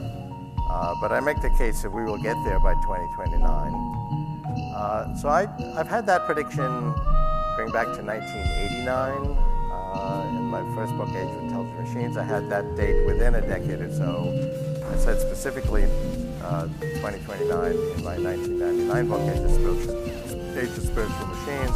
Uh, 0.69 0.93
but 0.99 1.11
I 1.11 1.19
make 1.19 1.41
the 1.41 1.49
case 1.51 1.81
that 1.81 1.91
we 1.91 2.03
will 2.03 2.17
get 2.17 2.35
there 2.43 2.59
by 2.59 2.73
2029. 2.75 3.97
Uh, 4.75 5.15
so 5.15 5.29
I, 5.29 5.47
have 5.75 5.87
had 5.87 6.05
that 6.07 6.25
prediction 6.25 6.93
going 7.57 7.71
back 7.71 7.87
to 7.95 8.03
1989. 8.03 9.37
Uh, 9.71 10.27
in 10.29 10.43
my 10.45 10.61
first 10.75 10.95
book, 10.97 11.09
Age 11.09 11.29
of 11.29 11.43
Intelligent 11.43 11.79
Machines, 11.79 12.17
I 12.17 12.23
had 12.23 12.49
that 12.49 12.75
date 12.75 13.05
within 13.05 13.35
a 13.35 13.41
decade 13.41 13.81
or 13.81 13.91
so. 13.93 14.29
I 14.91 14.97
said 14.97 15.19
specifically 15.19 15.83
uh, 16.43 16.67
2029 17.01 17.71
in 17.71 18.03
my 18.03 18.17
1999 18.17 19.07
book, 19.07 19.21
Age 19.21 19.43
of, 19.43 19.51
Spiritual, 19.51 20.57
Age 20.57 20.77
of 20.77 20.83
Spiritual 20.83 21.27
Machines. 21.27 21.75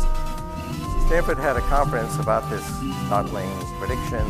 Stanford 1.07 1.37
had 1.37 1.55
a 1.55 1.61
conference 1.61 2.15
about 2.19 2.49
this 2.49 2.63
startling 3.07 3.49
prediction 3.79 4.23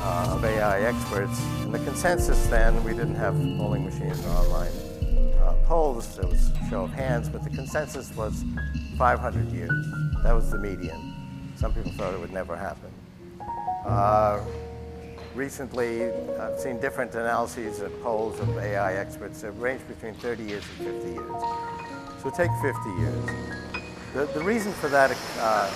uh, 0.00 0.34
of 0.34 0.44
AI 0.44 0.82
experts. 0.82 1.40
And 1.62 1.74
the 1.74 1.78
consensus 1.80 2.46
then, 2.46 2.82
we 2.84 2.92
didn't 2.92 3.16
have 3.16 3.34
polling 3.58 3.84
machines 3.84 4.24
or 4.26 4.30
online 4.30 4.72
uh, 5.42 5.54
polls, 5.64 6.18
it 6.18 6.28
was 6.28 6.50
show 6.68 6.84
of 6.84 6.92
hands, 6.92 7.28
but 7.28 7.42
the 7.42 7.50
consensus 7.50 8.14
was 8.16 8.44
500 8.98 9.48
years. 9.52 9.70
That 10.22 10.32
was 10.32 10.50
the 10.50 10.58
median. 10.58 11.14
Some 11.56 11.74
people 11.74 11.92
thought 11.92 12.14
it 12.14 12.20
would 12.20 12.32
never 12.32 12.56
happen. 12.56 12.90
Uh, 13.84 14.40
recently, 15.34 16.10
I've 16.38 16.58
seen 16.58 16.80
different 16.80 17.14
analyses 17.14 17.80
of 17.80 18.02
polls 18.02 18.38
of 18.40 18.56
AI 18.58 18.94
experts 18.94 19.40
that 19.42 19.52
range 19.52 19.80
between 19.88 20.14
30 20.14 20.44
years 20.44 20.64
and 20.78 20.88
50 20.88 21.08
years. 21.12 21.42
So 22.22 22.30
take 22.30 22.50
50 22.62 22.90
years. 22.98 23.24
The, 24.14 24.24
the 24.38 24.44
reason 24.44 24.72
for 24.72 24.88
that. 24.88 25.16
Uh, 25.38 25.70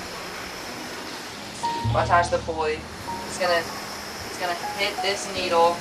Attach 1.96 2.30
the 2.30 2.38
pulley. 2.38 2.78
It's 3.26 3.38
gonna, 3.38 3.62
it's 4.34 4.40
gonna 4.40 4.54
hit 4.78 4.96
this 5.00 5.32
needle. 5.36 5.76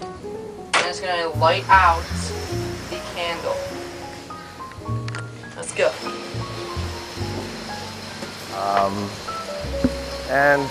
And 0.00 0.86
it's 0.86 1.00
going 1.00 1.20
to 1.20 1.38
light 1.38 1.68
out 1.68 2.02
the 2.88 2.96
candle. 3.14 3.56
Let's 5.54 5.74
go. 5.74 5.92
Um, 8.56 9.10
and 10.30 10.62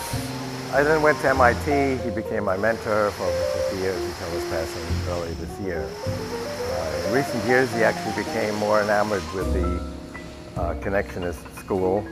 I 0.73 0.81
then 0.81 1.03
went 1.03 1.19
to 1.19 1.29
MIT. 1.29 1.97
He 2.03 2.09
became 2.09 2.43
my 2.43 2.57
mentor 2.57 3.11
for 3.11 3.25
over 3.25 3.43
50 3.69 3.77
years 3.77 4.01
until 4.01 4.29
his 4.31 4.43
passing 4.45 5.09
early 5.09 5.33
this 5.33 5.59
year. 5.59 5.87
Uh, 6.07 7.07
in 7.07 7.13
recent 7.13 7.45
years, 7.45 7.71
he 7.73 7.83
actually 7.83 8.23
became 8.23 8.55
more 8.55 8.81
enamored 8.81 9.23
with 9.35 9.53
the 9.53 10.59
uh, 10.59 10.73
connectionist 10.75 11.43
school. 11.59 12.03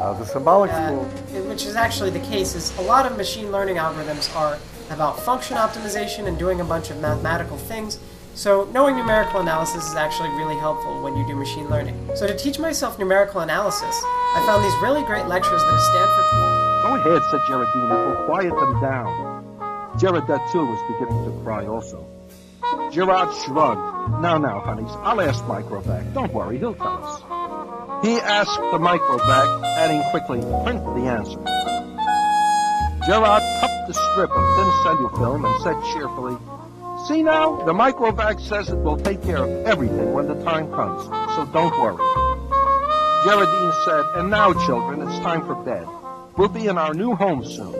Uh, 0.00 0.12
the 0.14 0.26
symbolic 0.26 0.70
Uh, 0.70 0.88
school 0.88 1.04
which 1.48 1.64
is 1.64 1.74
actually 1.74 2.10
the 2.10 2.20
case, 2.20 2.54
is 2.54 2.76
a 2.78 2.82
lot 2.82 3.06
of 3.06 3.16
machine 3.16 3.50
learning 3.50 3.76
algorithms 3.76 4.34
are 4.36 4.58
about 4.90 5.18
function 5.20 5.56
optimization 5.56 6.26
and 6.26 6.38
doing 6.38 6.60
a 6.60 6.64
bunch 6.64 6.90
of 6.90 7.00
mathematical 7.00 7.56
things. 7.56 7.98
So 8.34 8.68
knowing 8.72 8.96
numerical 8.96 9.40
analysis 9.40 9.88
is 9.88 9.94
actually 9.94 10.28
really 10.30 10.56
helpful 10.56 11.00
when 11.02 11.16
you 11.16 11.26
do 11.26 11.34
machine 11.34 11.68
learning. 11.70 11.96
So 12.16 12.26
to 12.26 12.36
teach 12.36 12.58
myself 12.58 12.98
numerical 12.98 13.40
analysis, 13.40 13.96
I 14.36 14.44
found 14.44 14.62
these 14.62 14.76
really 14.82 15.02
great 15.04 15.26
lectures 15.26 15.62
that 15.62 15.74
a 15.74 15.80
Stanford 15.90 16.26
Go 16.82 16.94
ahead, 16.96 17.22
said 17.30 17.40
Jerrodine. 17.48 17.90
It 17.90 18.18
will 18.18 18.26
quiet 18.26 18.54
them 18.54 18.80
down. 18.80 19.46
Jerrodette, 19.96 20.52
too, 20.52 20.66
was 20.66 20.78
beginning 20.92 21.24
to 21.24 21.42
cry 21.42 21.66
also. 21.66 22.06
Jerrodd 22.92 23.32
shrugged. 23.42 23.80
Now, 24.20 24.36
now, 24.36 24.60
honeys, 24.60 24.92
I'll 25.02 25.20
ask 25.20 25.42
Microvac. 25.44 26.12
Don't 26.12 26.32
worry, 26.32 26.58
he'll 26.58 26.74
tell 26.74 27.02
us. 27.02 27.35
He 28.02 28.18
asked 28.20 28.60
the 28.72 28.78
Microvac, 28.78 29.62
adding 29.78 30.02
quickly, 30.10 30.40
print 30.64 30.84
the 30.94 31.08
answer. 31.08 31.38
Jerrodd 33.06 33.42
cupped 33.60 33.86
the 33.88 33.94
strip 33.94 34.30
of 34.30 34.44
thin 34.56 34.70
cellufilm 34.84 35.46
and 35.46 35.62
said 35.62 35.76
cheerfully, 35.94 36.36
See 37.06 37.22
now, 37.22 37.56
the 37.64 37.72
Microvac 37.72 38.40
says 38.40 38.68
it 38.68 38.78
will 38.78 38.96
take 38.96 39.22
care 39.22 39.44
of 39.44 39.66
everything 39.66 40.12
when 40.12 40.26
the 40.26 40.34
time 40.42 40.70
comes, 40.72 41.04
so 41.36 41.46
don't 41.52 41.72
worry. 41.80 42.02
Jerrodine 43.22 43.84
said, 43.84 44.04
And 44.20 44.30
now, 44.30 44.52
children, 44.66 45.06
it's 45.06 45.18
time 45.20 45.46
for 45.46 45.54
bed. 45.54 45.86
We'll 46.36 46.48
be 46.48 46.66
in 46.66 46.78
our 46.78 46.94
new 46.94 47.14
home 47.14 47.44
soon. 47.44 47.72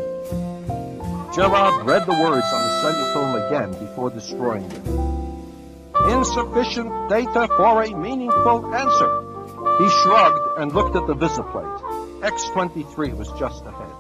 Jerrodd 1.33 1.85
read 1.85 2.07
the 2.07 2.13
words 2.13 2.47
on 2.53 2.63
the 2.63 2.75
cellufilm 2.83 3.47
again 3.49 3.71
before 3.85 4.11
destroying 4.11 4.69
them. 4.69 6.11
Insufficient 6.11 7.11
data 7.11 7.49
for 7.57 7.83
a 7.83 7.91
meaningful 7.91 8.75
answer. 8.75 9.26
He 9.79 9.89
shrugged 9.91 10.41
and 10.59 10.73
looked 10.73 10.97
at 10.97 11.07
the 11.07 11.15
visiplate. 11.15 11.81
X23 12.21 13.15
was 13.17 13.31
just 13.39 13.65
ahead. 13.67 13.93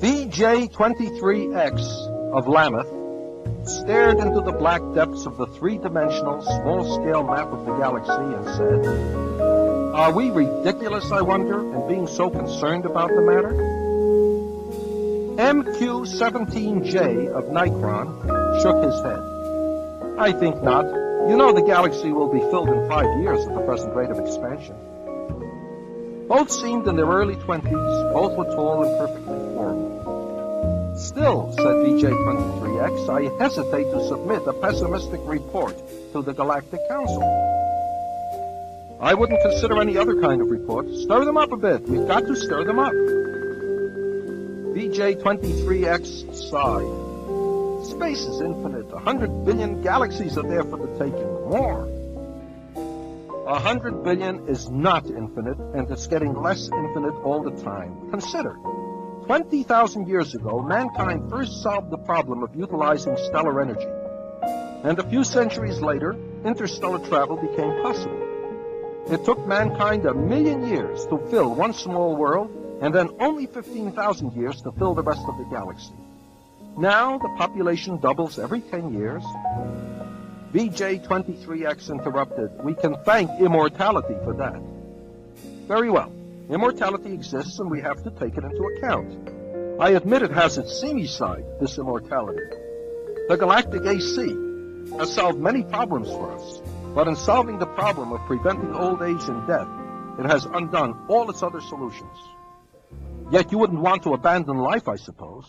VJ23X 0.00 1.80
of 2.34 2.46
Lameth 2.46 2.92
stared 3.66 4.18
into 4.18 4.42
the 4.42 4.52
black 4.52 4.82
depths 4.94 5.24
of 5.24 5.38
the 5.38 5.46
three-dimensional, 5.46 6.42
small-scale 6.42 7.22
map 7.24 7.48
of 7.48 7.64
the 7.64 7.74
galaxy 7.78 8.12
and 8.12 8.44
said, 8.56 8.86
Are 9.94 10.12
we 10.12 10.30
ridiculous, 10.30 11.10
I 11.10 11.22
wonder, 11.22 11.60
in 11.60 11.88
being 11.88 12.06
so 12.06 12.28
concerned 12.28 12.84
about 12.84 13.08
the 13.08 13.22
matter? 13.22 13.54
MQ-17J 15.36 17.28
of 17.28 17.46
Nicron 17.46 18.62
shook 18.62 18.84
his 18.84 19.00
head. 19.00 19.22
I 20.18 20.32
think 20.32 20.62
not. 20.62 21.05
You 21.28 21.36
know 21.36 21.52
the 21.52 21.62
galaxy 21.62 22.12
will 22.12 22.32
be 22.32 22.38
filled 22.38 22.68
in 22.68 22.88
five 22.88 23.20
years 23.20 23.44
at 23.46 23.54
the 23.54 23.60
present 23.62 23.94
rate 23.96 24.10
of 24.10 24.18
expansion. 24.18 24.76
Both 26.28 26.52
seemed 26.52 26.86
in 26.86 26.94
their 26.96 27.06
early 27.06 27.34
twenties. 27.34 27.72
Both 27.72 28.36
were 28.36 28.44
tall 28.44 28.84
and 28.84 28.98
perfectly 28.98 29.38
formed. 29.54 30.98
Still, 30.98 31.52
said 31.52 31.66
VJ23X, 31.66 33.08
I 33.10 33.42
hesitate 33.42 33.90
to 33.90 34.06
submit 34.06 34.46
a 34.46 34.52
pessimistic 34.52 35.20
report 35.24 35.76
to 36.12 36.22
the 36.22 36.32
Galactic 36.32 36.80
Council. 36.88 37.22
I 39.00 39.12
wouldn't 39.12 39.42
consider 39.42 39.80
any 39.80 39.98
other 39.98 40.20
kind 40.20 40.40
of 40.40 40.48
report. 40.48 40.88
Stir 40.88 41.24
them 41.24 41.36
up 41.36 41.52
a 41.52 41.56
bit. 41.56 41.82
We've 41.82 42.06
got 42.06 42.20
to 42.20 42.34
stir 42.34 42.64
them 42.64 42.78
up. 42.78 42.92
VJ23X 44.74 46.34
sighed. 46.50 47.05
Space 47.96 48.26
is 48.26 48.42
infinite. 48.42 48.92
A 48.92 48.98
hundred 48.98 49.46
billion 49.46 49.80
galaxies 49.80 50.36
are 50.36 50.42
there 50.42 50.64
for 50.64 50.76
the 50.76 50.88
taking. 50.98 51.32
More. 51.48 51.88
A 53.46 53.58
hundred 53.58 54.04
billion 54.04 54.46
is 54.48 54.68
not 54.68 55.06
infinite, 55.06 55.56
and 55.74 55.90
it's 55.90 56.06
getting 56.06 56.34
less 56.34 56.68
infinite 56.68 57.14
all 57.24 57.42
the 57.42 57.52
time. 57.62 58.10
Consider. 58.10 58.58
20,000 59.24 60.08
years 60.08 60.34
ago, 60.34 60.60
mankind 60.60 61.30
first 61.30 61.62
solved 61.62 61.90
the 61.90 61.96
problem 61.96 62.42
of 62.42 62.54
utilizing 62.54 63.16
stellar 63.16 63.62
energy. 63.62 63.88
And 64.84 64.98
a 64.98 65.08
few 65.08 65.24
centuries 65.24 65.80
later, 65.80 66.14
interstellar 66.44 66.98
travel 67.08 67.36
became 67.36 67.82
possible. 67.82 68.20
It 69.08 69.24
took 69.24 69.46
mankind 69.46 70.04
a 70.04 70.12
million 70.12 70.68
years 70.68 71.06
to 71.06 71.18
fill 71.30 71.54
one 71.54 71.72
small 71.72 72.14
world, 72.14 72.50
and 72.82 72.94
then 72.94 73.08
only 73.20 73.46
15,000 73.46 74.32
years 74.34 74.60
to 74.62 74.72
fill 74.72 74.94
the 74.94 75.02
rest 75.02 75.24
of 75.26 75.38
the 75.38 75.44
galaxy. 75.44 75.94
Now 76.78 77.16
the 77.16 77.30
population 77.38 77.98
doubles 77.98 78.38
every 78.38 78.60
10 78.60 78.92
years. 78.92 79.24
VJ23X 80.52 81.90
interrupted. 81.90 82.50
We 82.62 82.74
can 82.74 82.96
thank 83.04 83.30
immortality 83.40 84.14
for 84.24 84.34
that. 84.34 84.60
Very 85.66 85.90
well. 85.90 86.12
Immortality 86.50 87.14
exists 87.14 87.58
and 87.58 87.70
we 87.70 87.80
have 87.80 88.02
to 88.04 88.10
take 88.10 88.36
it 88.36 88.44
into 88.44 88.62
account. 88.62 89.80
I 89.80 89.90
admit 89.90 90.20
it 90.22 90.30
has 90.32 90.58
its 90.58 90.78
seamy 90.78 91.06
side, 91.06 91.44
this 91.60 91.78
immortality. 91.78 92.42
The 93.28 93.36
galactic 93.36 93.86
AC 93.86 94.20
has 94.98 95.14
solved 95.14 95.38
many 95.38 95.62
problems 95.62 96.08
for 96.08 96.30
us, 96.32 96.62
but 96.94 97.08
in 97.08 97.16
solving 97.16 97.58
the 97.58 97.66
problem 97.66 98.12
of 98.12 98.20
preventing 98.26 98.74
old 98.74 99.00
age 99.00 99.28
and 99.28 99.46
death, 99.46 99.68
it 100.18 100.26
has 100.26 100.44
undone 100.44 101.06
all 101.08 101.28
its 101.30 101.42
other 101.42 101.60
solutions. 101.62 102.16
Yet 103.30 103.50
you 103.50 103.58
wouldn't 103.58 103.80
want 103.80 104.02
to 104.04 104.12
abandon 104.12 104.58
life, 104.58 104.88
I 104.88 104.96
suppose. 104.96 105.46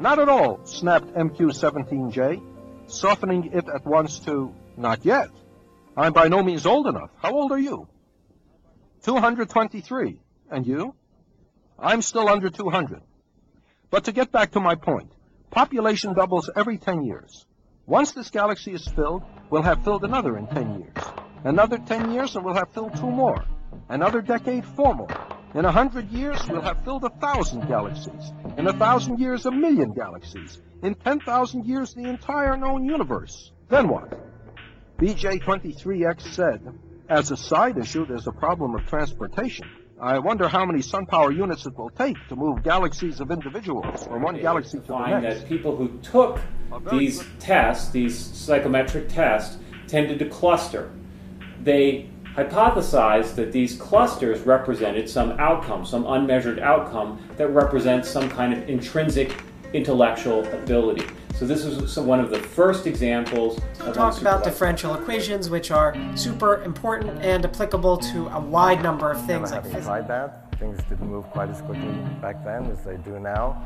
Not 0.00 0.18
at 0.18 0.30
all, 0.30 0.64
snapped 0.64 1.12
MQ-17J, 1.12 2.40
softening 2.86 3.52
it 3.52 3.68
at 3.68 3.84
once 3.84 4.18
to, 4.20 4.54
not 4.78 5.04
yet. 5.04 5.28
I'm 5.94 6.14
by 6.14 6.28
no 6.28 6.42
means 6.42 6.64
old 6.64 6.86
enough. 6.86 7.10
How 7.18 7.32
old 7.32 7.52
are 7.52 7.58
you? 7.58 7.86
223. 9.02 10.18
And 10.50 10.66
you? 10.66 10.94
I'm 11.78 12.00
still 12.00 12.30
under 12.30 12.48
200. 12.48 13.02
But 13.90 14.04
to 14.04 14.12
get 14.12 14.32
back 14.32 14.52
to 14.52 14.60
my 14.60 14.74
point, 14.74 15.12
population 15.50 16.14
doubles 16.14 16.48
every 16.56 16.78
10 16.78 17.04
years. 17.04 17.44
Once 17.84 18.12
this 18.12 18.30
galaxy 18.30 18.72
is 18.72 18.88
filled, 18.88 19.22
we'll 19.50 19.62
have 19.62 19.84
filled 19.84 20.04
another 20.04 20.38
in 20.38 20.46
10 20.46 20.80
years. 20.80 21.04
Another 21.44 21.76
10 21.76 22.12
years 22.12 22.36
and 22.36 22.44
we'll 22.44 22.54
have 22.54 22.72
filled 22.72 22.96
two 22.96 23.10
more. 23.10 23.44
Another 23.90 24.22
decade, 24.22 24.64
four 24.64 24.94
more. 24.94 25.39
In 25.54 25.64
a 25.64 25.72
hundred 25.72 26.08
years, 26.10 26.38
we'll 26.48 26.60
have 26.60 26.84
filled 26.84 27.04
a 27.04 27.10
thousand 27.20 27.66
galaxies. 27.66 28.32
In 28.56 28.68
a 28.68 28.72
thousand 28.72 29.18
years, 29.18 29.46
a 29.46 29.50
million 29.50 29.92
galaxies. 29.92 30.60
In 30.82 30.94
10,000 30.94 31.66
years, 31.66 31.92
the 31.92 32.04
entire 32.04 32.56
known 32.56 32.84
universe. 32.84 33.52
Then 33.68 33.88
what? 33.88 34.12
VJ23X 34.98 36.34
said, 36.34 36.60
as 37.08 37.32
a 37.32 37.36
side 37.36 37.78
issue, 37.78 38.06
there's 38.06 38.28
a 38.28 38.32
problem 38.32 38.76
of 38.76 38.86
transportation. 38.86 39.68
I 40.00 40.18
wonder 40.20 40.46
how 40.46 40.64
many 40.64 40.80
sun 40.80 41.04
power 41.04 41.32
units 41.32 41.66
it 41.66 41.76
will 41.76 41.90
take 41.90 42.16
to 42.28 42.36
move 42.36 42.62
galaxies 42.62 43.20
of 43.20 43.30
individuals 43.30 44.06
from 44.06 44.22
one 44.22 44.40
galaxy 44.40 44.78
to 44.78 44.82
the 44.82 44.92
find 44.92 45.22
next. 45.22 45.40
that 45.40 45.48
people 45.48 45.76
who 45.76 45.98
took 45.98 46.40
these 46.90 47.22
tests, 47.38 47.90
these 47.90 48.16
psychometric 48.16 49.08
tests, 49.08 49.58
tended 49.88 50.20
to 50.20 50.26
cluster. 50.26 50.90
They 51.62 52.08
hypothesized 52.36 53.34
that 53.34 53.52
these 53.52 53.76
clusters 53.76 54.40
represented 54.40 55.08
some 55.08 55.32
outcome, 55.32 55.84
some 55.84 56.06
unmeasured 56.06 56.58
outcome 56.60 57.22
that 57.36 57.48
represents 57.48 58.08
some 58.08 58.28
kind 58.30 58.52
of 58.52 58.68
intrinsic 58.68 59.34
intellectual 59.72 60.44
ability. 60.52 61.06
So 61.34 61.46
this 61.46 61.64
is 61.64 61.96
one 61.98 62.20
of 62.20 62.30
the 62.30 62.38
first 62.38 62.86
examples 62.86 63.58
of 63.80 63.94
talked 63.94 64.20
about 64.20 64.44
differential 64.44 64.94
equations, 64.94 65.48
which 65.48 65.70
are 65.70 65.96
super 66.14 66.62
important 66.64 67.22
and 67.22 67.44
applicable 67.44 67.96
to 67.98 68.28
a 68.28 68.40
wide 68.40 68.82
number 68.82 69.10
of 69.10 69.24
things 69.26 69.50
like 69.50 69.62
Having 69.62 69.70
physics. 69.70 69.86
tried 69.86 70.08
that, 70.08 70.58
things 70.58 70.78
didn't 70.88 71.08
move 71.08 71.24
quite 71.30 71.48
as 71.48 71.60
quickly 71.62 71.92
back 72.20 72.44
then 72.44 72.66
as 72.66 72.84
they 72.84 72.96
do 72.98 73.18
now. 73.18 73.62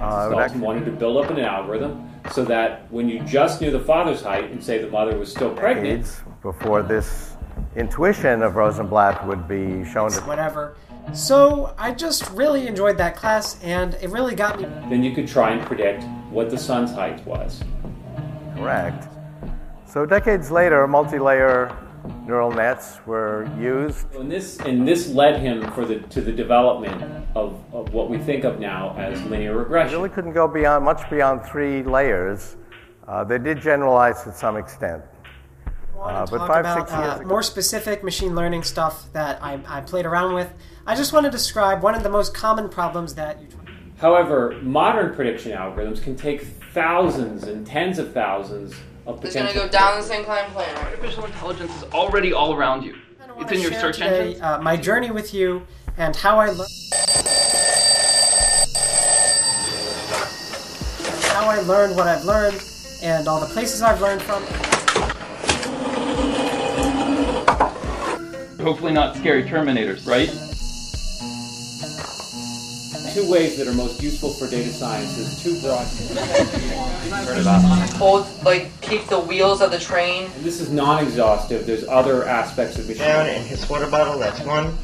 Uh, 0.00 0.28
it 0.30 0.34
would 0.34 0.42
actually- 0.42 0.60
wanted 0.60 0.84
to 0.84 0.90
build 0.90 1.22
up 1.22 1.30
an 1.30 1.38
algorithm 1.40 2.08
so 2.30 2.44
that 2.44 2.82
when 2.90 3.08
you 3.08 3.20
just 3.20 3.60
knew 3.60 3.70
the 3.70 3.80
father's 3.80 4.22
height 4.22 4.50
and 4.50 4.62
say 4.62 4.78
the 4.78 4.88
mother 4.90 5.18
was 5.18 5.30
still 5.30 5.50
pregnant, 5.50 6.22
before 6.42 6.82
this 6.82 7.35
intuition 7.76 8.42
of 8.42 8.56
Rosenblatt 8.56 9.26
would 9.26 9.46
be 9.46 9.84
shown 9.84 10.10
to 10.10 10.20
whatever. 10.22 10.76
So 11.12 11.74
I 11.78 11.92
just 11.92 12.30
really 12.30 12.66
enjoyed 12.66 12.98
that 12.98 13.14
class, 13.14 13.62
and 13.62 13.94
it 13.94 14.10
really 14.10 14.34
got 14.34 14.60
me. 14.60 14.66
then 14.90 15.02
you 15.04 15.14
could 15.14 15.28
try 15.28 15.50
and 15.50 15.64
predict 15.64 16.02
what 16.30 16.50
the 16.50 16.58
sun's 16.58 16.92
height 16.92 17.24
was. 17.24 17.62
Correct. 18.56 19.08
So 19.86 20.04
decades 20.04 20.50
later, 20.50 20.86
multi-layer 20.88 21.76
neural 22.26 22.50
nets 22.50 22.98
were 23.06 23.48
used. 23.58 24.12
And 24.14 24.30
this 24.30 24.58
and 24.60 24.86
this 24.86 25.08
led 25.08 25.40
him 25.40 25.70
for 25.72 25.84
the 25.84 26.00
to 26.00 26.20
the 26.20 26.32
development 26.32 27.02
of, 27.34 27.62
of 27.72 27.92
what 27.92 28.10
we 28.10 28.18
think 28.18 28.44
of 28.44 28.58
now 28.58 28.96
as 28.98 29.22
linear 29.24 29.56
regression. 29.56 29.96
Really 29.96 30.10
couldn't 30.10 30.32
go 30.32 30.48
beyond 30.48 30.84
much 30.84 31.08
beyond 31.08 31.44
three 31.44 31.82
layers. 31.82 32.56
Uh, 33.06 33.22
they 33.22 33.38
did 33.38 33.60
generalize 33.60 34.22
to 34.24 34.32
some 34.32 34.56
extent. 34.56 35.02
Uh, 35.98 36.26
but 36.26 36.38
talk 36.38 36.48
five, 36.48 36.60
about 36.60 36.88
six 36.88 36.92
years 36.92 37.10
uh, 37.10 37.16
ago, 37.20 37.28
more 37.28 37.42
specific 37.42 38.04
machine 38.04 38.34
learning 38.34 38.62
stuff 38.62 39.10
that 39.12 39.42
I, 39.42 39.58
I 39.66 39.80
played 39.80 40.06
around 40.06 40.34
with. 40.34 40.52
I 40.86 40.94
just 40.94 41.12
want 41.12 41.24
to 41.24 41.30
describe 41.30 41.82
one 41.82 41.94
of 41.94 42.02
the 42.02 42.10
most 42.10 42.34
common 42.34 42.68
problems 42.68 43.14
that 43.14 43.40
you. 43.40 43.48
However, 43.98 44.58
modern 44.62 45.14
prediction 45.14 45.52
algorithms 45.52 46.02
can 46.02 46.16
take 46.16 46.42
thousands 46.72 47.44
and 47.44 47.66
tens 47.66 47.98
of 47.98 48.12
thousands 48.12 48.74
of 49.06 49.16
It's 49.24 49.34
potential. 49.34 49.54
gonna 49.54 49.66
go 49.66 49.72
down 49.72 49.98
the 49.98 50.06
same 50.06 50.24
climb 50.24 50.50
plane. 50.50 50.68
Artificial 50.76 51.24
intelligence 51.24 51.74
is 51.76 51.84
already 51.84 52.32
all 52.32 52.52
around 52.54 52.82
you. 52.82 52.96
It's 53.38 53.52
in 53.52 53.60
your 53.60 53.70
share 53.70 53.80
search 53.80 53.96
today, 53.98 54.28
engine. 54.28 54.42
Uh, 54.42 54.58
my 54.62 54.76
journey 54.76 55.10
with 55.10 55.32
you 55.32 55.66
and 55.96 56.14
how 56.14 56.38
I 56.38 56.46
learned. 56.46 56.70
How 61.32 61.48
I 61.48 61.60
learned 61.66 61.96
what 61.96 62.06
I've 62.06 62.24
learned 62.24 62.62
and 63.02 63.28
all 63.28 63.40
the 63.40 63.46
places 63.46 63.82
I've 63.82 64.00
learned 64.00 64.22
from. 64.22 64.42
Hopefully 68.66 68.92
not 68.92 69.14
scary 69.14 69.44
Terminators, 69.44 70.08
right? 70.08 70.26
Two 73.14 73.30
ways 73.30 73.56
that 73.58 73.68
are 73.68 73.72
most 73.72 74.02
useful 74.02 74.30
for 74.30 74.50
data 74.50 74.70
science 74.70 75.16
is 75.18 75.40
two 75.40 75.60
broad. 75.60 75.86
Hold, 77.96 78.26
like, 78.44 78.72
keep 78.80 79.06
the 79.06 79.20
wheels 79.20 79.60
of 79.60 79.70
the 79.70 79.78
train. 79.78 80.24
And 80.34 80.44
this 80.44 80.60
is 80.60 80.68
non-exhaustive. 80.72 81.64
There's 81.64 81.86
other 81.86 82.24
aspects 82.24 82.76
of 82.76 82.88
machine 82.88 83.04
Down 83.04 83.26
learning. 83.26 83.42
in 83.42 83.46
his 83.46 83.70
water 83.70 83.88
bottle, 83.88 84.18
that's 84.18 84.40
one. 84.40 84.76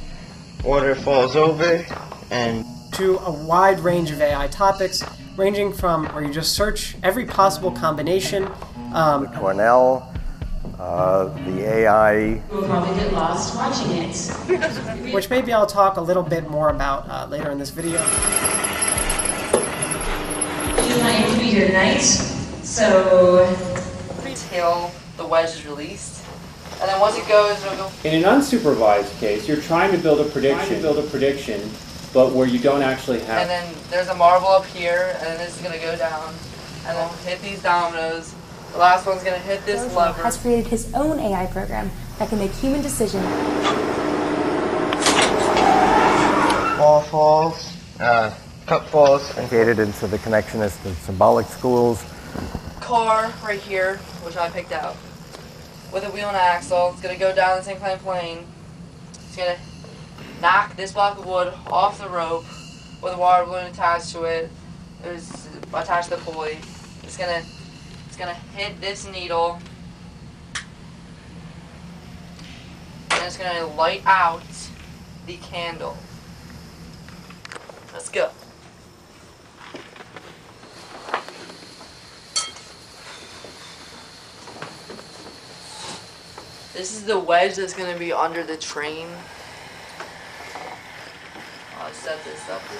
Water 0.62 0.94
falls 0.94 1.34
over, 1.34 1.84
and 2.30 2.64
to 2.92 3.18
a 3.18 3.32
wide 3.32 3.80
range 3.80 4.12
of 4.12 4.20
AI 4.20 4.46
topics, 4.46 5.02
ranging 5.36 5.72
from 5.72 6.06
where 6.14 6.22
you 6.22 6.32
just 6.32 6.54
search 6.54 6.94
every 7.02 7.24
possible 7.24 7.72
combination. 7.72 8.48
Um, 8.94 9.26
Cornell, 9.34 10.11
uh, 10.78 11.24
the 11.44 11.66
AI 11.66 12.40
We'll 12.50 12.64
probably 12.64 12.94
get 12.96 13.12
lost 13.12 13.56
watching 13.56 13.90
it. 13.92 15.12
which 15.14 15.28
maybe 15.30 15.52
I'll 15.52 15.66
talk 15.66 15.96
a 15.96 16.00
little 16.00 16.22
bit 16.22 16.48
more 16.48 16.70
about 16.70 17.08
uh, 17.08 17.26
later 17.26 17.50
in 17.50 17.58
this 17.58 17.70
video. 17.70 17.98
She's 20.82 20.98
not 20.98 21.14
able 21.14 21.32
to 21.32 21.38
be 21.38 21.46
here 21.46 21.66
tonight, 21.66 22.00
so 22.00 23.44
Until 24.24 24.90
the 25.16 25.26
wedge 25.26 25.50
is 25.50 25.66
released. 25.66 26.24
And 26.80 26.88
then 26.88 27.00
once 27.00 27.16
it 27.16 27.28
goes, 27.28 27.64
it'll 27.64 27.76
go. 27.76 27.92
In 28.04 28.14
an 28.14 28.22
unsupervised 28.22 29.18
case, 29.20 29.46
you're 29.46 29.60
trying 29.60 29.92
to 29.92 29.98
build 29.98 30.20
a 30.20 30.28
prediction, 30.30 30.82
build 30.82 30.98
a 30.98 31.08
prediction, 31.08 31.60
but 32.12 32.32
where 32.32 32.46
you 32.46 32.58
don't 32.58 32.82
actually 32.82 33.20
have. 33.20 33.42
And 33.42 33.50
then 33.50 33.74
there's 33.88 34.08
a 34.08 34.14
marble 34.14 34.48
up 34.48 34.66
here, 34.66 35.14
and 35.18 35.26
then 35.26 35.38
this 35.38 35.56
is 35.56 35.62
gonna 35.62 35.78
go 35.78 35.96
down. 35.96 36.34
And 36.86 36.96
then 36.96 37.08
hit 37.24 37.40
these 37.40 37.62
dominoes. 37.62 38.34
The 38.72 38.78
last 38.78 39.06
one's 39.06 39.22
gonna 39.22 39.38
hit 39.38 39.64
this 39.66 39.82
Dojo 39.82 39.96
lever. 39.96 40.22
has 40.22 40.38
created 40.38 40.66
his 40.66 40.92
own 40.94 41.20
AI 41.20 41.46
program 41.46 41.90
that 42.18 42.30
can 42.30 42.38
make 42.38 42.52
human 42.52 42.80
decisions. 42.80 43.26
ball 46.78 47.02
falls, 47.02 47.76
uh, 48.00 48.34
cup 48.66 48.88
falls, 48.88 49.28
and 49.36 49.46
educated 49.46 49.78
into 49.78 50.06
the 50.08 50.18
connectionist 50.18 50.84
and 50.84 50.96
symbolic 50.96 51.46
schools. 51.46 52.02
car 52.80 53.32
right 53.44 53.60
here, 53.60 53.98
which 54.24 54.36
I 54.36 54.48
picked 54.50 54.72
out, 54.72 54.96
with 55.92 56.04
a 56.04 56.10
wheel 56.10 56.28
and 56.28 56.36
axle. 56.36 56.90
It's 56.92 57.00
gonna 57.02 57.16
go 57.16 57.32
down 57.34 57.58
this 57.58 57.68
inclined 57.68 58.00
plane. 58.00 58.46
It's 59.14 59.36
gonna 59.36 59.58
knock 60.40 60.74
this 60.74 60.92
block 60.92 61.18
of 61.18 61.26
wood 61.26 61.52
off 61.68 62.00
the 62.00 62.08
rope 62.08 62.44
with 63.00 63.14
a 63.14 63.18
water 63.18 63.44
balloon 63.44 63.66
attached 63.66 64.10
to 64.12 64.24
it. 64.24 64.50
There's 65.02 65.46
attached 65.72 66.08
to 66.08 66.16
the 66.16 66.22
pulley. 66.22 66.58
It's 67.04 67.16
gonna 67.16 67.42
it's 68.22 68.30
gonna 68.30 68.38
hit 68.56 68.80
this 68.80 69.06
needle. 69.10 69.58
And 73.10 73.24
it's 73.24 73.36
gonna 73.36 73.66
light 73.66 74.02
out 74.06 74.42
the 75.26 75.36
candle. 75.38 75.96
Let's 77.92 78.08
go. 78.08 78.30
This 86.74 86.96
is 86.96 87.04
the 87.04 87.18
wedge 87.18 87.56
that's 87.56 87.74
gonna 87.74 87.98
be 87.98 88.12
under 88.12 88.44
the 88.44 88.56
train. 88.56 89.08
I'll 91.78 91.92
set 91.92 92.22
this 92.24 92.48
up 92.48 92.60
quick. 92.62 92.78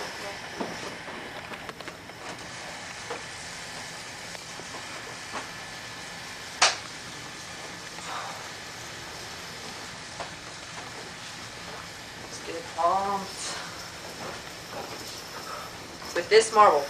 Let's 12.22 12.46
get 12.46 12.56
it 12.56 12.64
pumped. 12.76 13.58
With 16.14 16.21
this 16.32 16.54
marble, 16.54 16.82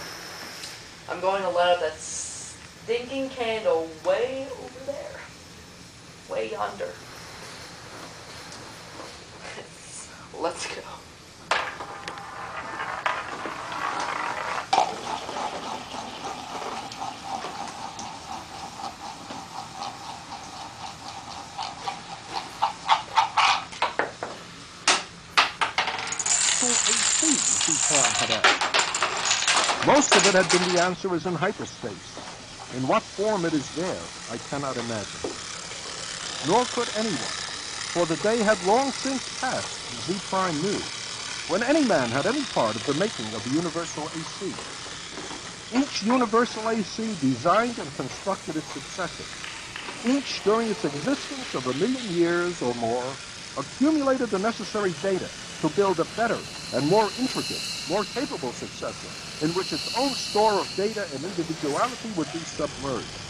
I'm 1.09 1.19
going 1.19 1.41
to 1.41 1.49
let 1.49 1.75
up 1.75 1.81
that 1.81 1.97
stinking 1.97 3.27
candle 3.27 3.89
way 4.05 4.47
over 4.49 4.85
there. 4.85 5.19
Way 6.29 6.51
yonder. 6.51 6.85
Let's 10.41 10.73
go. 10.73 11.02
It 30.23 30.35
had 30.35 30.49
been 30.49 30.63
the 30.63 30.79
answer 30.79 31.13
is 31.13 31.25
in 31.25 31.35
hyperspace. 31.35 32.23
In 32.71 32.87
what 32.87 33.05
form 33.05 33.45
it 33.45 33.53
is 33.53 33.71
there, 33.73 34.13
I 34.27 34.37
cannot 34.39 34.77
imagine. 34.77 35.27
Nor 36.41 36.67
could 36.67 36.89
anyone, 36.95 37.43
for 37.93 38.05
the 38.05 38.17
day 38.17 38.39
had 38.39 38.63
long 38.63 38.93
since 38.93 39.29
passed, 39.29 39.85
Zee 39.99 40.19
Prime 40.21 40.61
knew, 40.61 40.93
when 41.45 41.63
any 41.63 41.83
man 41.83 42.11
had 42.11 42.25
any 42.25 42.45
part 42.45 42.77
of 42.77 42.85
the 42.85 42.93
making 42.93 43.33
of 43.35 43.43
the 43.43 43.51
universal 43.51 44.09
AC. 44.13 44.63
Each 45.71 46.01
universal 46.03 46.69
AC 46.69 47.15
designed 47.15 47.79
and 47.79 47.93
constructed 47.95 48.57
its 48.57 48.71
successor. 48.71 49.29
Each, 50.03 50.41
during 50.43 50.69
its 50.71 50.85
existence 50.85 51.53
of 51.55 51.67
a 51.67 51.73
million 51.73 52.09
years 52.09 52.61
or 52.61 52.75
more, 52.75 53.19
accumulated 53.57 54.31
the 54.31 54.39
necessary 54.39 54.93
data 54.93 55.33
to 55.63 55.69
build 55.69 55.99
a 56.01 56.05
better 56.05 56.45
and 56.73 56.85
more 56.85 57.13
intricate, 57.17 57.63
more 57.87 58.05
capable 58.05 58.51
successor 58.51 59.15
in 59.41 59.53
which 59.53 59.71
its 59.71 59.87
own 59.95 60.13
store 60.13 60.61
of 60.61 60.75
data 60.75 61.07
and 61.13 61.25
individuality 61.25 62.11
would 62.11 62.31
be 62.33 62.43
submerged. 62.43 63.23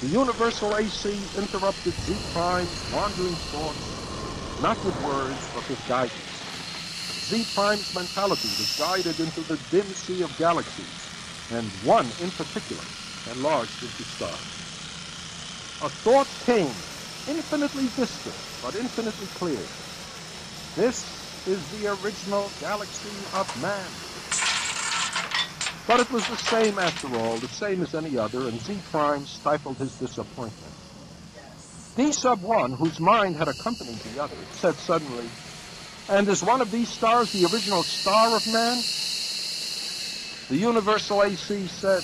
The 0.00 0.08
universal 0.08 0.76
AC 0.76 1.30
interrupted 1.34 1.98
Zee 1.98 2.20
Prime's 2.30 2.84
wandering 2.90 3.38
thoughts, 3.38 3.96
not 4.58 4.84
with 4.84 4.98
words, 4.98 5.48
but 5.54 5.66
with 5.70 5.86
guidance. 5.86 6.46
Zee 7.24 7.44
Prime's 7.44 7.94
mentality 7.94 8.52
was 8.58 8.72
guided 8.72 9.18
into 9.18 9.42
the 9.42 9.56
dim 9.56 9.94
sea 9.94 10.20
of 10.20 10.36
galaxies, 10.36 11.10
and 11.48 11.74
one 11.82 12.12
in 12.18 12.32
particular 12.32 12.92
enlarged 13.26 13.82
into 13.82 14.04
stars. 14.04 14.66
A 15.80 15.88
thought 15.88 16.38
came, 16.38 16.84
infinitely 17.26 17.88
distant, 17.88 18.42
but 18.60 18.76
infinitely 18.76 19.28
clear. 19.28 19.70
This 20.76 21.25
is 21.46 21.64
the 21.80 21.86
original 21.86 22.50
galaxy 22.60 23.08
of 23.34 23.62
man. 23.62 23.86
But 25.86 26.00
it 26.00 26.10
was 26.12 26.26
the 26.26 26.36
same 26.36 26.78
after 26.78 27.16
all, 27.16 27.36
the 27.36 27.46
same 27.46 27.82
as 27.82 27.94
any 27.94 28.18
other, 28.18 28.48
and 28.48 28.60
Zee 28.60 28.78
Prime 28.90 29.24
stifled 29.26 29.76
his 29.76 29.92
disappointment. 29.98 30.72
Dee 31.96 32.12
Sub 32.12 32.42
Wun, 32.42 32.72
whose 32.72 32.98
mind 32.98 33.36
had 33.36 33.48
accompanied 33.48 33.98
the 34.00 34.22
other, 34.22 34.36
said 34.56 34.74
suddenly, 34.74 35.24
And 36.08 36.28
is 36.28 36.42
one 36.42 36.60
of 36.60 36.72
these 36.72 36.88
stars 36.88 37.32
the 37.32 37.46
original 37.46 37.84
star 37.84 38.36
of 38.36 38.46
man? 38.52 38.82
The 40.48 40.56
universal 40.56 41.22
AC 41.22 41.68
said, 41.68 42.02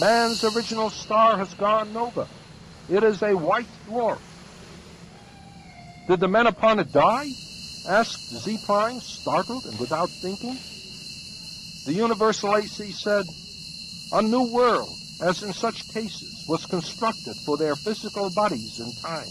Man's 0.00 0.44
original 0.44 0.90
star 0.90 1.38
has 1.38 1.52
gone 1.54 1.92
nova. 1.94 2.28
It 2.90 3.02
is 3.02 3.22
a 3.22 3.34
white 3.34 3.66
dwarf. 3.88 4.20
Did 6.08 6.20
the 6.20 6.28
men 6.28 6.46
upon 6.46 6.80
it 6.80 6.92
die? 6.92 7.30
Asked 7.86 8.34
Zee 8.38 8.56
Prime, 8.64 8.98
startled 9.00 9.66
and 9.66 9.78
without 9.78 10.08
thinking. 10.22 10.58
The 11.84 11.92
universal 11.92 12.56
AC 12.56 12.92
said, 12.92 13.26
A 14.12 14.22
new 14.22 14.42
world, 14.44 14.96
as 15.20 15.42
in 15.42 15.52
such 15.52 15.86
cases, 15.92 16.46
was 16.48 16.64
constructed 16.64 17.34
for 17.44 17.58
their 17.58 17.76
physical 17.76 18.30
bodies 18.30 18.80
in 18.80 18.90
time. 19.02 19.28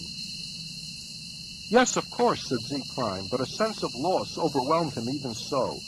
Yes, 1.71 1.97
of 1.97 2.07
course, 2.11 2.47
said 2.47 2.59
Zee 2.67 2.83
Prime, 2.93 3.27
but 3.31 3.41
a 3.41 3.45
sense 3.47 3.81
of 3.81 3.89
loss 3.95 4.37
overwhelmed 4.37 4.93
him 4.93 5.09
even 5.09 5.33
so. 5.33 5.79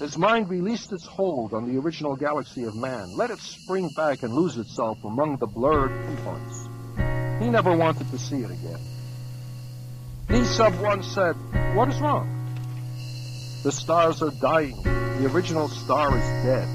His 0.00 0.16
mind 0.16 0.48
released 0.48 0.90
its 0.92 1.06
hold 1.06 1.52
on 1.52 1.66
the 1.66 1.78
original 1.78 2.16
galaxy 2.16 2.62
of 2.64 2.74
man, 2.74 3.12
let 3.18 3.30
it 3.30 3.38
spring 3.38 3.90
back 3.94 4.22
and 4.22 4.32
lose 4.32 4.56
itself 4.56 4.96
among 5.04 5.36
the 5.36 5.46
blurred 5.46 5.90
pinpoints. 6.06 7.44
He 7.44 7.50
never 7.50 7.76
wanted 7.76 8.10
to 8.10 8.18
see 8.18 8.36
it 8.36 8.50
again. 8.50 8.99
Dee 10.30 10.44
Sub 10.44 10.78
Wun 10.80 11.02
said, 11.02 11.34
What 11.74 11.88
is 11.88 12.00
wrong? 12.00 12.28
The 13.64 13.72
stars 13.72 14.22
are 14.22 14.30
dying. 14.40 14.80
The 14.82 15.28
original 15.32 15.68
star 15.68 16.16
is 16.16 16.44
dead. 16.44 16.68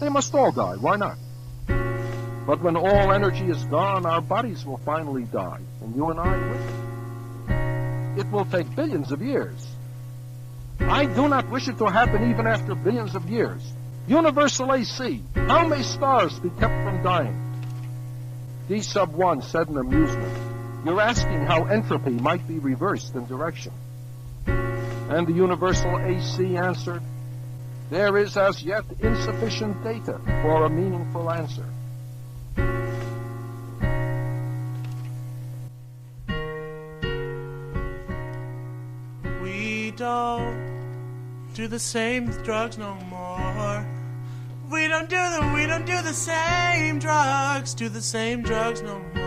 They 0.00 0.08
must 0.08 0.34
all 0.34 0.50
die. 0.50 0.74
Why 0.74 0.96
not? 0.96 1.16
But 2.46 2.60
when 2.60 2.76
all 2.76 3.12
energy 3.12 3.44
is 3.44 3.62
gone, 3.64 4.06
our 4.06 4.20
bodies 4.20 4.66
will 4.66 4.78
finally 4.78 5.24
die, 5.24 5.60
and 5.82 5.94
you 5.94 6.10
and 6.10 6.18
I 6.18 6.36
will. 6.36 6.54
it. 8.16 8.26
It 8.26 8.32
will 8.32 8.44
take 8.46 8.74
billions 8.74 9.12
of 9.12 9.22
years. 9.22 9.66
I 10.80 11.04
do 11.06 11.28
not 11.28 11.48
wish 11.50 11.68
it 11.68 11.78
to 11.78 11.86
happen 11.86 12.30
even 12.30 12.46
after 12.46 12.74
billions 12.74 13.14
of 13.14 13.28
years. 13.28 13.62
Universal 14.08 14.72
AC, 14.72 15.22
how 15.34 15.68
may 15.68 15.82
stars 15.82 16.38
be 16.40 16.48
kept 16.50 16.82
from 16.82 17.02
dying? 17.02 17.36
Dee 18.68 18.82
Sub 18.82 19.12
Wun 19.14 19.42
said 19.42 19.68
in 19.68 19.76
amusement, 19.76 20.47
You're 20.84 21.00
asking 21.00 21.44
how 21.44 21.64
entropy 21.64 22.12
might 22.12 22.46
be 22.46 22.58
reversed 22.60 23.14
in 23.14 23.26
direction. 23.26 23.72
And 24.46 25.26
the 25.26 25.32
universal 25.32 25.98
AC 25.98 26.56
answered, 26.56 27.02
There 27.90 28.16
is 28.16 28.36
as 28.36 28.62
yet 28.62 28.84
insufficient 29.00 29.82
data 29.82 30.20
for 30.42 30.66
a 30.66 30.70
meaningful 30.70 31.30
answer. 31.30 31.64
We 39.42 39.90
don't 39.96 40.68
do 41.54 41.66
the 41.66 41.80
same 41.80 42.26
drugs 42.44 42.78
no 42.78 42.94
more. 43.10 43.86
We 44.70 44.86
don't 44.86 45.08
do 45.08 45.16
the 45.16 45.52
we 45.54 45.66
don't 45.66 45.86
do 45.86 46.00
the 46.02 46.12
same 46.12 46.98
drugs, 46.98 47.74
do 47.74 47.88
the 47.88 48.02
same 48.02 48.42
drugs 48.42 48.80
no 48.82 48.98
more. 48.98 49.17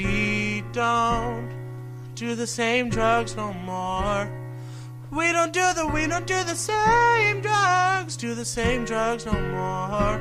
She 0.00 0.64
don't 0.72 1.50
do 2.14 2.34
the 2.34 2.46
same 2.46 2.88
drugs 2.88 3.36
no 3.36 3.52
more. 3.52 4.32
We 5.10 5.30
don't 5.30 5.52
do 5.52 5.74
the 5.74 5.86
we 5.88 6.06
don't 6.06 6.26
do 6.26 6.42
the 6.42 6.54
same 6.54 7.42
drugs, 7.42 8.16
do 8.16 8.34
the 8.34 8.46
same 8.46 8.86
drugs 8.86 9.26
no 9.26 9.38
more. 9.56 10.16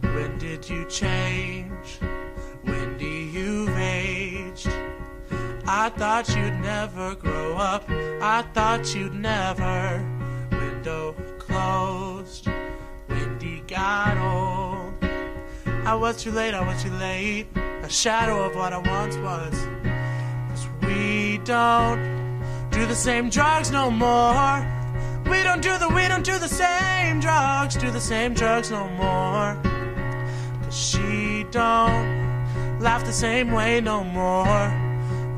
When 0.00 0.38
did 0.38 0.66
you 0.70 0.86
change? 0.86 1.98
When 2.62 2.92
Wendy, 2.92 3.28
you've 3.34 3.76
aged. 3.76 4.72
I 5.66 5.90
thought 5.90 6.26
you'd 6.34 6.60
never 6.60 7.14
grow 7.16 7.58
up. 7.58 7.84
I 7.90 8.46
thought 8.54 8.94
you'd 8.94 9.14
never. 9.14 10.02
Window 10.52 11.12
closed. 11.38 12.48
Wendy 13.10 13.62
got 13.66 14.16
old. 14.16 14.94
I 15.84 15.94
was 15.94 16.22
too 16.22 16.30
late, 16.30 16.54
I 16.54 16.66
was 16.66 16.82
too 16.82 16.92
late. 16.92 17.46
A 17.84 17.90
shadow 17.90 18.42
of 18.42 18.56
what 18.56 18.72
I 18.72 18.78
once 18.78 19.14
was. 19.18 19.52
Cause 20.48 20.66
we 20.80 21.36
don't 21.44 22.00
do 22.70 22.86
the 22.86 22.94
same 22.94 23.28
drugs 23.28 23.70
no 23.70 23.90
more. 23.90 24.66
We 25.26 25.42
don't 25.42 25.60
do 25.60 25.76
the, 25.76 25.90
we 25.90 26.08
don't 26.08 26.24
do 26.24 26.38
the 26.38 26.48
same 26.48 27.20
drugs, 27.20 27.76
do 27.76 27.90
the 27.90 28.00
same 28.00 28.32
drugs 28.32 28.70
no 28.70 28.88
more. 28.88 29.60
Cause 30.62 30.74
she 30.74 31.44
don't 31.50 32.80
laugh 32.80 33.04
the 33.04 33.12
same 33.12 33.52
way 33.52 33.82
no 33.82 34.02
more. 34.02 34.64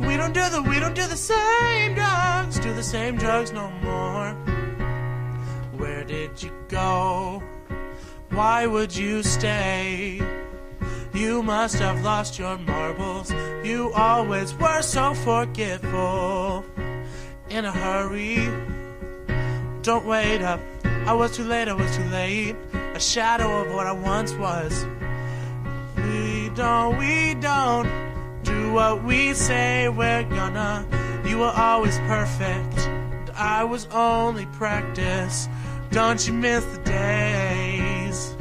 We 0.07 0.17
don't 0.17 0.33
do 0.33 0.49
the, 0.49 0.63
we 0.63 0.79
don't 0.79 0.95
do 0.95 1.09
the 1.09 1.17
same 1.17 1.97
drugs, 1.97 2.61
do 2.61 2.73
the 2.73 2.85
same 2.85 3.17
drugs 3.17 3.51
no 3.51 3.69
more. 3.83 4.35
Where 5.79 6.05
did 6.05 6.41
you 6.41 6.53
go? 6.69 7.43
Why 8.31 8.69
would 8.69 8.95
you 8.95 9.25
stay? 9.25 10.23
You 11.17 11.43
must 11.43 11.79
have 11.79 12.05
lost 12.05 12.39
your 12.39 12.59
marbles. 12.59 13.33
You 13.65 13.91
always 13.95 14.55
were 14.55 14.83
so 14.83 15.15
forgetful. 15.15 16.63
In 17.49 17.65
a 17.65 17.73
hurry, 17.73 18.47
don't 19.81 20.05
wait 20.05 20.43
up. 20.43 20.61
I 20.85 21.15
was 21.15 21.35
too 21.35 21.45
late, 21.45 21.69
I 21.69 21.73
was 21.73 21.97
too 21.97 22.05
late. 22.11 22.55
A 22.93 23.01
shadow 23.01 23.63
of 23.63 23.75
what 23.75 23.87
I 23.87 23.93
once 23.93 24.35
was. 24.35 24.87
We 25.97 26.51
don't, 26.55 26.99
we 26.99 27.35
don't 27.35 27.89
do 28.43 28.73
what 28.73 29.03
we 29.03 29.33
say 29.33 29.89
we're 29.89 30.25
gonna. 30.25 30.87
You 31.27 31.39
were 31.39 31.55
always 31.57 31.99
perfect, 32.01 32.91
I 33.35 33.65
was 33.65 33.87
only 33.87 34.45
practice. 34.47 35.49
Don't 35.91 36.27
you 36.27 36.35
miss 36.35 36.63
the 36.67 36.79
days? 36.83 38.36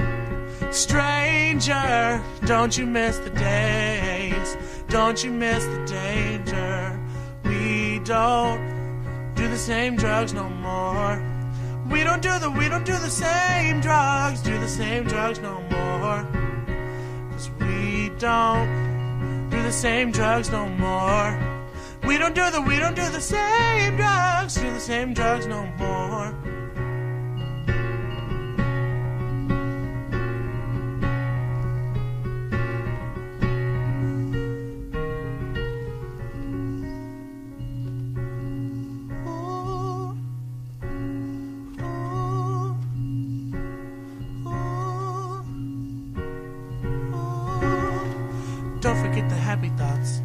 Stranger, 0.76 2.22
don't 2.46 2.78
you 2.78 2.86
miss 2.86 3.18
the 3.20 3.30
days? 3.30 4.58
Don't 4.90 5.24
you 5.24 5.32
miss 5.32 5.64
the 5.64 5.86
danger? 5.86 7.00
We 7.46 8.00
don't 8.00 9.34
do 9.36 9.48
the 9.48 9.58
same 9.58 9.96
drugs 9.96 10.34
no 10.34 10.50
more. 10.50 11.24
We 11.90 12.04
don't 12.04 12.22
do 12.22 12.38
the 12.40 12.52
we 12.52 12.68
don't 12.68 12.86
do 12.86 12.92
the 12.92 13.10
same 13.10 13.80
drugs, 13.80 14.42
do 14.42 14.60
the 14.60 14.68
same 14.68 15.06
drugs 15.06 15.40
no 15.40 15.62
more. 15.72 16.28
Cause 17.32 17.50
we 17.52 18.10
don't 18.20 19.50
do 19.50 19.64
the 19.64 19.72
same 19.72 20.12
drugs 20.12 20.52
no 20.52 20.68
more. 20.68 21.40
We 22.06 22.18
don't 22.18 22.36
do 22.36 22.52
the 22.52 22.62
we 22.62 22.80
don't 22.80 22.96
do 22.98 23.10
the 23.12 23.22
same 23.22 23.96
drugs, 23.96 24.56
do 24.56 24.70
the 24.74 24.82
same 24.82 25.14
drugs 25.14 25.48
no 25.48 25.66
more. 25.78 26.55
Don't 49.16 49.30
the 49.30 49.36
happy 49.36 49.70
thoughts. 49.78 50.22